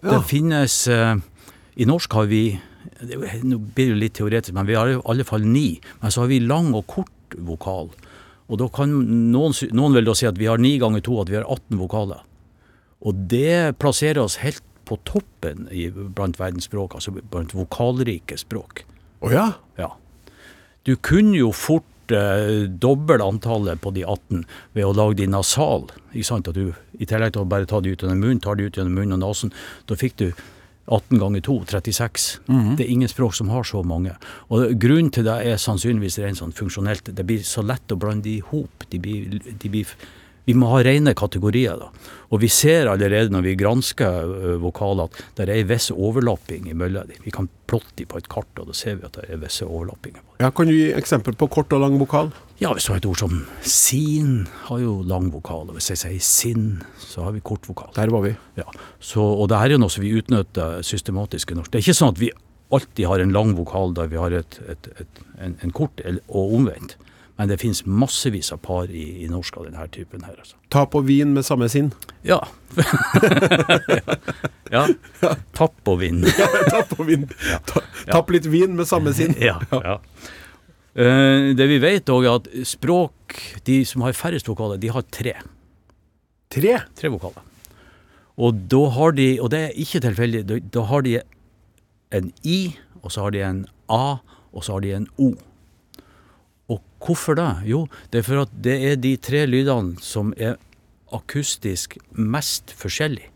[0.03, 0.11] Ja.
[0.11, 1.17] Det finnes uh,
[1.75, 2.43] I norsk har vi
[2.99, 5.79] Nå blir det litt teoretisk, men vi har i alle fall ni.
[6.03, 7.93] Men så har vi lang og kort vokal.
[8.51, 8.91] Og da kan
[9.31, 11.79] noen, noen vil da si at vi har ni ganger to, at vi har 18
[11.79, 12.25] vokaler.
[13.07, 18.85] Og det plasserer oss helt på toppen i, blant verdens språk, altså blant vokalrike språk.
[19.25, 19.47] Å ja?
[19.79, 19.93] Ja.
[20.87, 24.45] Du kunne jo fort eh, doble antallet på de 18
[24.77, 25.89] ved å lage de nasal.
[26.13, 26.49] Ikke sant?
[26.49, 28.79] At du, I tillegg til å bare ta de ut gjennom munnen, tar de ut
[28.79, 29.53] gjennom munnen og nesen.
[29.91, 30.31] Da fikk du
[30.89, 32.29] 18 ganger 2, 36.
[32.79, 34.15] Det er ingen språk som har så mange.
[34.49, 37.11] Og Grunnen til det er sannsynligvis rent sånn funksjonelt.
[37.13, 38.87] Det blir så lett å blande de i hop.
[38.89, 39.93] De blir, de blir,
[40.49, 41.77] vi må ha rene kategorier.
[41.77, 41.91] da.
[42.33, 47.11] Og vi ser allerede når vi gransker vokaler at det er en viss overlapping imellom
[47.11, 47.21] dem.
[47.25, 49.67] Vi kan plotte dem på et kart, og da ser vi at det er visse
[49.69, 50.23] overlappinger.
[50.41, 50.49] ja.
[50.49, 52.33] Kan du gi eksempel på kort og lang vokal?
[52.63, 55.69] Ja, hvis du har et ord som sin, har jo lang vokal.
[55.69, 57.93] Og hvis jeg sier sinn, så har vi kort vokal.
[57.99, 58.33] Der var vi.
[58.57, 58.65] Ja,
[59.01, 61.73] så, og det her er noe som vi utnytter systematisk i norsk.
[61.73, 62.33] Det er ikke sånn at vi
[62.73, 66.57] alltid har en lang vokal der vi har et, et, et, en, en kort, og
[66.57, 66.97] omvendt.
[67.39, 70.35] Men det finnes massevis av par i, i norsk av denne typen her.
[70.43, 70.57] Altså.
[70.75, 71.93] Tap og vin med samme sinn.
[72.27, 72.41] Ja.
[74.75, 74.83] ja.
[75.55, 76.25] Tapp og vinn.
[76.27, 77.29] Tapp og vin.
[77.71, 79.39] Ta, tapp litt vin med samme sinn.
[79.39, 80.01] ja, ja.
[80.99, 83.37] Uh, det vi vet òg, er at språk,
[83.69, 85.37] de som har færrest vokaler, de har tre.
[86.51, 86.73] Tre.
[86.99, 87.45] Tre vokaler.
[88.39, 90.43] Og da har de, og det er ikke tilfeldig,
[90.75, 91.21] da har de
[92.19, 92.59] en I,
[93.05, 93.63] og så har de en
[93.95, 94.19] A,
[94.51, 95.37] og så har de en O.
[97.05, 97.51] Hvorfor det?
[97.71, 100.57] Jo, det er for at det er de tre lydene som er
[101.15, 103.31] akustisk mest forskjellige.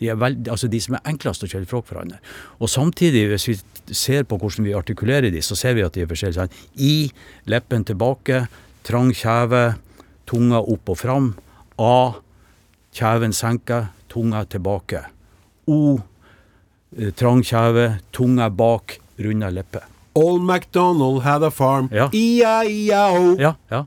[0.00, 2.18] De, veld, altså de som er enklest å skille fra hverandre.
[2.58, 3.54] Og samtidig, hvis vi
[3.94, 6.40] ser på hvordan vi artikulerer de, så ser vi at de er forskjellige.
[6.40, 6.82] Sånn.
[6.82, 7.12] I,
[7.50, 8.46] leppen tilbake,
[8.86, 9.76] trang kjeve,
[10.26, 11.30] tunga opp og fram.
[11.78, 11.96] A,
[12.94, 15.04] kjeven senker, tunga tilbake.
[15.70, 15.96] O,
[16.98, 19.93] eh, trang kjeve, tunga bak, runda lepper.
[20.14, 21.88] Old MacDonald had a farm.
[21.92, 22.08] Ja.
[22.12, 23.34] E-I-E-O.
[23.40, 23.84] Ja, ja.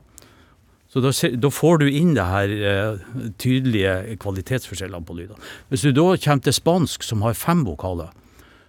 [0.88, 3.00] Så da, da får du inn det her eh,
[3.40, 5.40] tydelige kvalitetsforskjellene på lydene.
[5.68, 8.08] Hvis du da kommer til spansk, som har fem vokaler,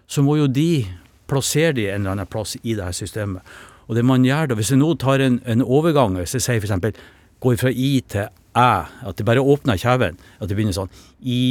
[0.09, 0.83] så må jo de
[1.29, 3.45] plassere de en eller annen plass i det her systemet.
[3.87, 6.61] Og det man gjør da, Hvis jeg nå tar en, en overgang, hvis jeg sier
[6.61, 6.99] f.eks.
[7.41, 8.71] går fra i til æ,
[9.07, 10.91] at det bare åpner kjeven, at det begynner sånn
[11.23, 11.41] i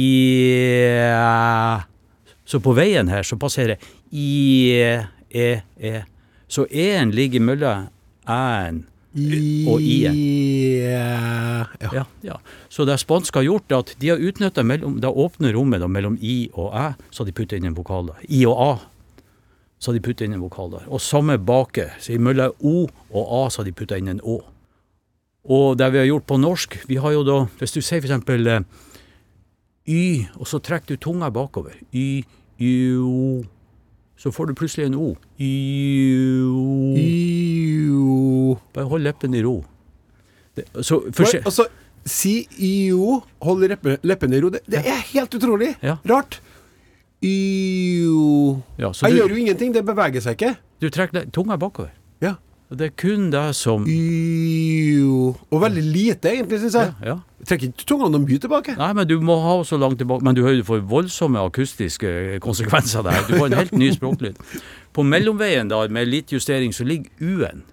[2.49, 3.77] Så på veien her så passerer
[4.11, 4.79] i,
[5.29, 6.03] e, e.
[6.49, 7.87] Så e-en ligger mellom
[8.27, 8.85] æ-en
[9.69, 10.17] og i-en.
[10.85, 11.65] Ja.
[11.93, 12.37] Ja, ja.
[12.69, 16.49] Så det spanske har gjort, at de har utnytta det åpne rommet da, mellom i
[16.53, 18.21] og æ, så har de putta inn en vokal der.
[18.29, 18.71] I og a,
[19.79, 20.85] så har de putta inn en vokal der.
[20.87, 21.89] Og samme bake.
[21.99, 24.41] Så mellom o og a så har de putta inn en å.
[25.49, 28.09] Og det vi har gjort på norsk, vi har jo da Hvis du sier for
[28.09, 28.65] eksempel eh,
[29.87, 31.79] y, og så trekker du tunga bakover.
[31.91, 32.23] Y,
[32.59, 33.41] y, o.
[34.19, 35.13] Så får du plutselig en o.
[35.15, 36.95] O.
[36.99, 38.57] Iu.
[38.75, 39.61] Bare hold leppen i ro.
[40.57, 41.67] Det, så forskjell- Altså,
[42.05, 43.63] si iu, hold
[44.03, 44.49] leppen i ro.
[44.51, 45.71] Det, det er helt utrolig.
[45.81, 45.97] Ja.
[46.09, 46.39] Rart.
[47.23, 48.61] Iu.
[48.79, 50.57] Ja, så Jeg du- gjør jo ingenting, det beveger seg ikke.
[50.81, 51.91] Du trekker tunga bakover.
[52.69, 55.35] Og Det er kun det som Jo.
[55.51, 56.93] Og veldig lite, egentlig, syns jeg.
[57.01, 57.15] ja, ja.
[57.47, 58.75] Trekker ikke tungene mye tilbake.
[58.77, 62.39] Nei, men du må ha så langt tilbake Men du hører du får voldsomme akustiske
[62.43, 63.23] konsekvenser der.
[63.29, 64.35] Du får en helt ny språklyd.
[64.93, 67.63] På mellomveien, da, med litt justering, så ligger U-en.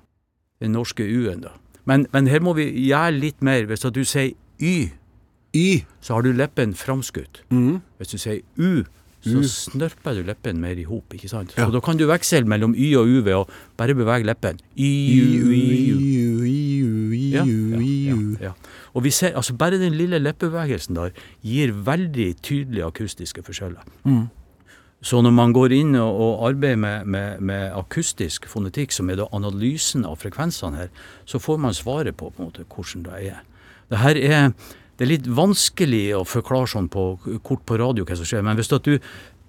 [0.62, 1.52] Den norske U-en, da.
[1.84, 3.66] Men, men her må vi gjøre litt mer.
[3.66, 4.32] Hvis du sier
[4.62, 4.90] Y,
[5.52, 5.84] Y.
[6.00, 7.42] så har du leppen framskutt.
[7.50, 7.82] Mm.
[7.98, 8.84] Hvis du sier U,
[9.26, 11.54] så snørper du leppen mer i hop, ikke sant?
[11.56, 11.66] Ja.
[11.66, 13.44] Så da kan du veksle mellom Y og U ved å
[13.78, 14.60] bare bevege leppen.
[17.34, 17.44] Ja,
[18.40, 18.52] ja.
[18.94, 21.14] Og vi ser, altså Bare den lille leppebevegelsen der
[21.44, 23.84] gir veldig tydelige akustiske forskjeller.
[25.04, 29.20] Så når man går inn og, og arbeider med, med, med akustisk fonetikk, som er
[29.20, 30.88] da analysen av frekvensene her,
[31.28, 33.44] så får man svaret på, på en måte, hvordan det er.
[33.92, 34.52] Det her er
[34.96, 37.08] det er litt vanskelig å forklare sånn på
[37.44, 38.96] kort på radio hva som skjer, men hvis at du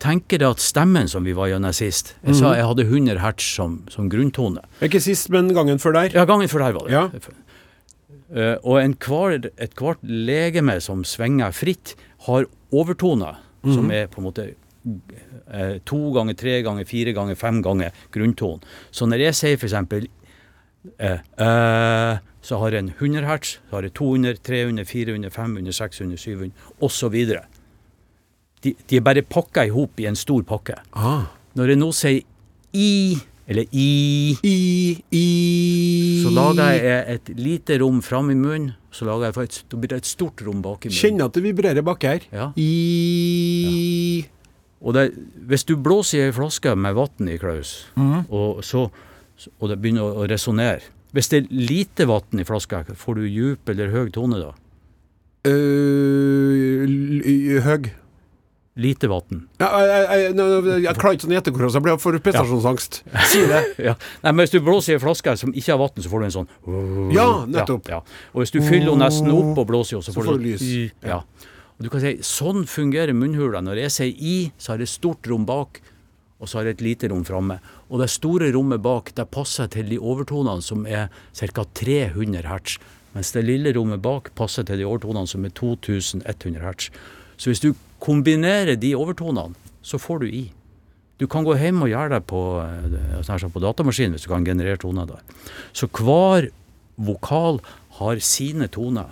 [0.04, 3.48] tenker deg at stemmen som vi var gjennom sist Jeg sa jeg hadde 100 hertz
[3.56, 4.62] som, som grunntone.
[4.86, 6.12] Ikke sist, men gangen før der.
[6.14, 6.93] Ja, gangen før der var det.
[6.93, 7.08] Ja.
[8.28, 11.95] Uh, og hver, et hvert legeme som svinger fritt,
[12.28, 12.45] har
[12.76, 18.06] overtoner, som er på en måte uh, to ganger, tre ganger, fire ganger, fem ganger
[18.14, 18.62] grunntonen.
[18.91, 20.12] Så når jeg sier f.eks.
[20.98, 22.18] Eh, eh,
[22.48, 27.16] så har en 100 hertz, så har en 200, 300, 400, 500, 600, 700 osv.
[28.64, 30.78] De, de er bare pakka i hop i en stor pakke.
[30.95, 31.28] Ah.
[31.60, 32.24] Når jeg nå sier
[32.78, 33.18] i,
[33.48, 33.89] eller i
[34.48, 34.56] I,
[35.12, 35.26] i
[36.24, 39.91] så lager jeg et lite rom fram i munnen, så lager jeg et, da blir
[39.91, 41.02] det et stort rom bak i munnen.
[41.04, 42.32] Kjenner at det vibrerer bak her.
[42.32, 42.50] Ja.
[42.56, 44.24] I
[44.80, 45.10] Og det,
[45.50, 48.88] hvis du blåser i ei flaske med vann i, Klaus, og, så,
[49.58, 53.70] og det begynner å resonnere Hvis det er lite vann i flaska, får du djup
[53.72, 54.51] eller høy tone da?
[55.47, 56.84] Uh,
[57.64, 57.93] Høg.
[58.78, 59.47] Lite vann.
[59.58, 60.34] Ja, jeg,
[60.99, 62.99] klarer ikke sånn gjette så jeg blir for prestasjonsangst.
[63.32, 63.62] Si det.
[63.82, 63.95] Ja.
[64.22, 66.28] Nei, men hvis du blåser i ei flaske som ikke har vann, så får du
[66.28, 66.49] en sånn
[67.16, 67.89] Ja, nettopp.
[67.89, 68.28] Ja, ja.
[68.36, 70.45] Og hvis du fyller den nesten opp og blåser i, så, Så får får du
[70.45, 70.68] du lys.
[71.01, 71.24] Ja.
[71.78, 73.64] Og du kan si, Sånn fungerer munnhula.
[73.66, 75.82] Når jeg sier i, så har jeg stort rom bak,
[76.38, 77.57] og så har jeg et lite rom framme.
[77.89, 81.65] Og det store rommet bak det passer til de overtonene som er ca.
[81.65, 82.77] 300 hertz.
[83.15, 86.91] Mens det lille rommet bak passer til de overtonene som er 2100 hertz.
[87.38, 87.71] Så hvis du
[88.03, 90.45] kombinerer de overtonene, så får du i.
[91.17, 94.45] Du kan gå hjem og gjøre det på, eh, sånn på datamaskinen hvis du kan
[94.45, 95.21] generere toner der.
[95.73, 96.51] Så hver
[96.97, 97.61] vokal
[97.97, 99.09] har sine toner.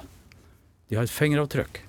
[0.90, 1.82] De har et fingeravtrykk.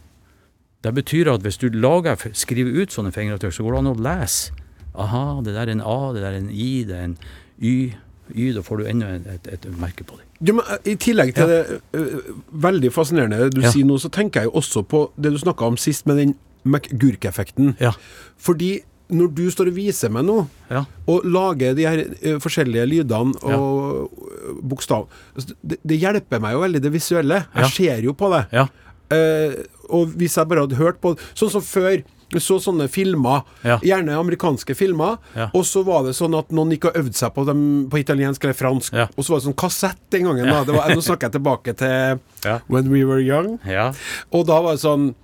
[0.82, 4.01] Det betyr at hvis du lager, skriver ut sånne fingeravtrykk, så går det an å
[4.01, 4.53] lese.
[4.97, 7.17] Aha, det der er en A, det der er en I, det er en
[7.63, 7.93] Y.
[8.35, 10.25] Y, da får du enda et, et, et merke på det.
[10.49, 13.71] Ja, men, eh, I tillegg til det øh, veldig fascinerende du Ja.
[13.71, 16.35] sier nå, så tenker jeg jo også på det du snakka om sist, med den
[16.67, 17.77] McGurk-effekten.
[17.81, 17.93] Ja.
[18.39, 20.85] Fordi når du står og viser meg nå, Ja.
[21.07, 24.55] og lager de her uh, forskjellige lydene og ja.
[24.67, 27.45] bokstav altså, det, det hjelper meg jo veldig, det visuelle.
[27.55, 27.69] Jeg Ja.
[27.71, 28.43] ser jo på det.
[28.53, 28.67] Ja.
[29.15, 29.55] Eh,
[29.89, 32.03] og hvis jeg bare hadde hørt på Sånn som før.
[32.41, 33.78] Så sånne filmer, Ja.
[33.78, 35.51] gjerne amerikanske filmer, Ja.
[35.55, 38.43] og så var det sånn at noen gikk og øvde seg på dem på italiensk
[38.45, 40.47] eller fransk, og så var det sånn kassett den gangen.
[40.47, 40.64] Da.
[40.64, 42.20] Det var, nå snakker jeg tilbake til.
[42.68, 43.93] When We Were Young, Ja.
[44.32, 45.14] og da var det sånn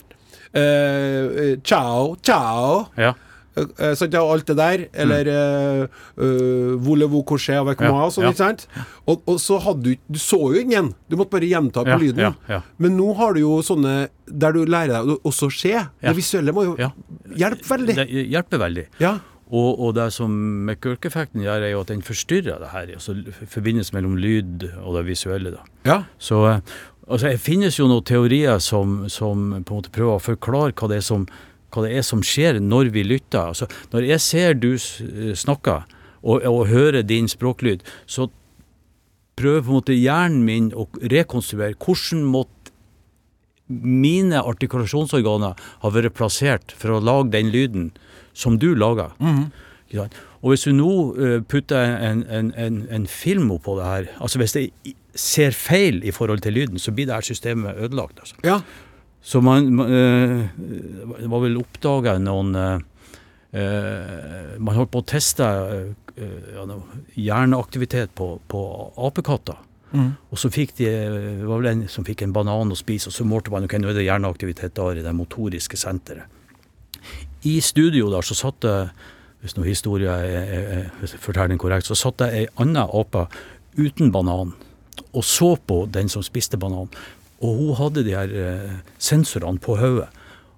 [0.54, 2.86] eh, Ciao, ciao.
[3.56, 4.84] Eh, sant, ja, alt det der.
[5.04, 5.82] Eller uh,
[6.16, 8.06] uh, Voulez-vous coucher avec moi?
[8.14, 8.66] Sånn, ikke sant?
[9.04, 10.92] Og, og så hadde du Du så jo ingen.
[11.10, 12.38] Du måtte bare gjenta på lyden.
[12.78, 15.74] Men nå har du jo sånne der du lærer deg å også se.
[16.00, 16.92] Det visuelle må jo Ja.
[17.36, 17.98] hjelpe veldig.
[18.00, 18.86] Det hjelper veldig.
[19.02, 19.18] Ja.
[19.52, 20.32] Og, og det som
[20.64, 22.88] McGurk-effekten gjør, er jo at den forstyrrer det her.
[22.96, 23.18] Altså
[23.52, 25.52] forbindelsen mellom lyd og det visuelle.
[25.52, 25.66] da.
[25.84, 25.98] ja.
[26.16, 30.72] Så altså, det finnes jo noen teorier som, som på en måte prøver å forklare
[30.72, 31.26] hva det er som,
[31.72, 33.52] hva det er som skjer når vi lytter.
[33.52, 35.88] Altså, når jeg ser du eh, snakker,
[36.22, 38.28] og, og hører din språklyd, så
[39.38, 42.70] prøver på en måte hjernen min å rekonstruere hvordan måtte
[43.72, 47.90] mine artikulasjonsorganer ha vært plassert for å lage den lyden
[48.36, 49.12] som du lager.
[49.18, 50.10] Mm -hmm.
[50.42, 54.38] Og hvis du nå eh, putter en, en, en, en film oppå det her, altså
[54.38, 54.70] hvis det
[55.14, 58.18] ser feil i forhold til lyden, så blir det her systemet ødelagt.
[58.18, 58.34] Altså.
[58.44, 58.60] ja.
[59.22, 60.46] Så man, eh,
[61.20, 62.78] Det var vel oppdaga noen eh,
[63.52, 65.46] eh, Man holdt på å teste
[67.16, 68.62] hjerneaktivitet på, på
[69.00, 69.56] apekatter.
[69.92, 73.16] Og så fikk de, det var vel en som fikk en banan å spise, og
[73.16, 76.28] så målte man ok, nå er det hjerneaktivitet der i det motoriske senteret.
[77.48, 78.76] I studio der så satt det,
[79.40, 83.24] hvis nå historien er, er, er forteller den korrekt, så satt det ei anna ape
[83.80, 84.52] uten banan
[85.12, 86.88] og så på den som spiste banan.
[87.42, 90.08] Og hun hadde de her eh, sensorene på hodet.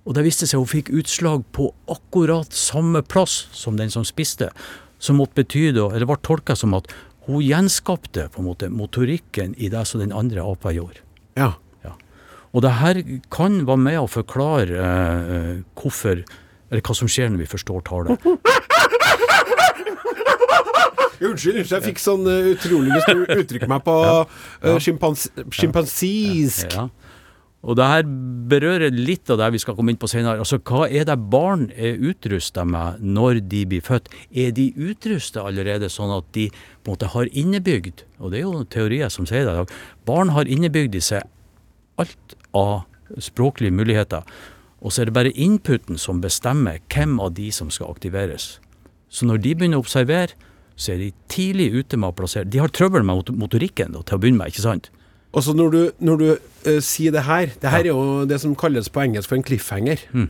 [0.04, 4.50] Og det viste seg hun fikk utslag på akkurat samme plass som den som spiste.
[5.00, 6.90] Som måtte betyde, eller ble tolka som at
[7.24, 11.00] hun gjenskapte på en måte motorikken i det som den andre apa gjorde.
[11.40, 11.54] ja.
[11.84, 11.94] ja.
[12.52, 13.00] Og det her
[13.32, 16.24] kan være med å forklare eh, eh, hvorfor
[16.70, 18.24] Eller hva som skjer når vi forstår tallet.
[21.24, 23.96] Unnskyld, unnskyld, jeg fikk sånn uh, utrolig lyst til å uttrykke meg på
[24.66, 26.74] uh, sjimpans sjimpansisk.
[26.74, 26.88] Ja.
[27.64, 28.02] Og det her
[28.50, 30.42] berører litt av det vi skal komme inn på senere.
[30.42, 34.10] Altså, Hva er det barn er utrusta med når de blir født?
[34.36, 38.44] Er de utrusta allerede sånn at de på en måte har innebygd, og det er
[38.44, 39.72] jo teorier som sier det i dag,
[40.04, 41.24] barn har innebygd i seg
[42.00, 42.84] alt av
[43.22, 44.28] språklige muligheter.
[44.84, 48.58] Og så er det bare inputen som bestemmer hvem av de som skal aktiveres.
[49.14, 50.34] Så når de begynner å observere,
[50.74, 54.18] så er de tidlig ute med å plassere De har trøbbel med motorikken til å
[54.20, 54.90] begynne med, ikke sant?
[55.34, 58.40] Og så når du, når du uh, sier det her Det her er jo det
[58.42, 60.02] som kalles på engelsk for en cliffhanger.
[60.14, 60.28] Mm.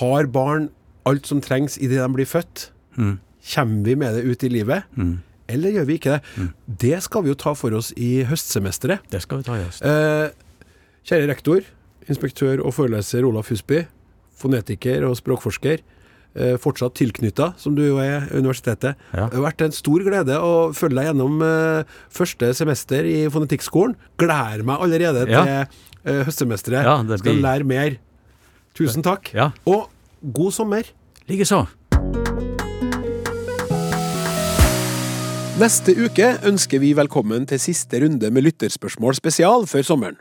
[0.00, 0.68] Har barn
[1.08, 2.70] alt som trengs idet de blir født?
[2.96, 3.16] Mm.
[3.48, 4.88] Kommer vi med det ut i livet?
[4.96, 5.18] Mm.
[5.48, 6.48] Eller gjør vi ikke det?
[6.82, 9.06] Det skal vi jo ta for oss i høstsemesteret.
[9.08, 9.80] Det skal vi ta i høst.
[9.80, 10.74] Eh,
[11.08, 11.64] kjære rektor,
[12.04, 13.86] inspektør og foreleser Olaf Husby,
[14.36, 15.80] fonetiker og språkforsker,
[16.62, 18.98] fortsatt tilknytta, som du jo er, universitetet.
[19.12, 19.26] Ja.
[19.28, 23.96] Det har vært en stor glede å følge deg gjennom eh, første semester i fonetikkskolen.
[24.20, 25.42] Gleder meg allerede Ja.
[25.44, 26.84] til eh, høstsemesteret.
[26.84, 27.18] Ja, blir...
[27.24, 27.98] Skal lære mer.
[28.78, 29.32] Tusen takk.
[29.34, 29.50] Ja.
[29.66, 29.88] Og
[30.22, 30.86] god sommer.
[31.28, 31.64] Likeså.
[35.58, 40.18] Neste uke ønsker vi velkommen til siste runde med lytterspørsmål spesial før sommeren.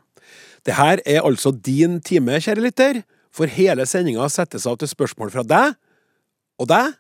[0.66, 5.30] Det her er altså din time, kjære lytter, for hele sendinga settes av til spørsmål
[5.36, 5.76] fra deg,
[6.58, 6.95] og deg,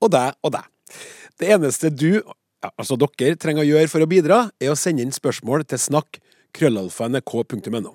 [0.00, 0.68] og deg, og deg.
[1.40, 2.20] Det eneste du,
[2.70, 6.20] altså dere, trenger å gjøre for å bidra, er å sende inn spørsmål til snakk
[6.56, 7.94] krøllalfa.nrk.no.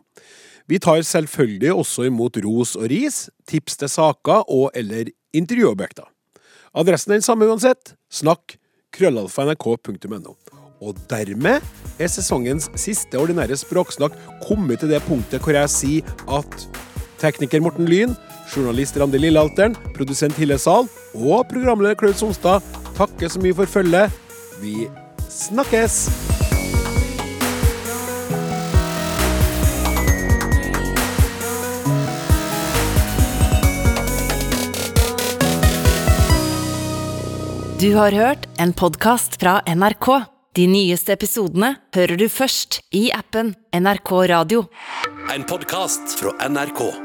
[0.66, 6.08] Vi tar selvfølgelig også imot ros og ris, tips til saker og eller intervjuobjekter.
[6.76, 7.94] Adressen er den samme uansett.
[8.10, 8.58] Snakk
[8.96, 10.34] krøllalfa.nrk.no.
[10.84, 11.64] Og dermed
[12.02, 16.66] er sesongens siste ordinære språksnakk kommet til det punktet hvor jeg sier at
[17.22, 18.18] tekniker Morten Lyn,
[18.54, 22.66] journalist Randi Lillealteren, produsent Hille Sahl og programleder Klaus Sonstad
[22.98, 24.14] takker så mye for følget.
[24.62, 24.88] Vi
[25.30, 26.06] snakkes!
[37.80, 40.08] Du har hørt en podkast fra NRK.
[40.56, 44.64] De nyeste episodene hører du først i appen NRK Radio.
[45.36, 47.05] En podkast fra NRK.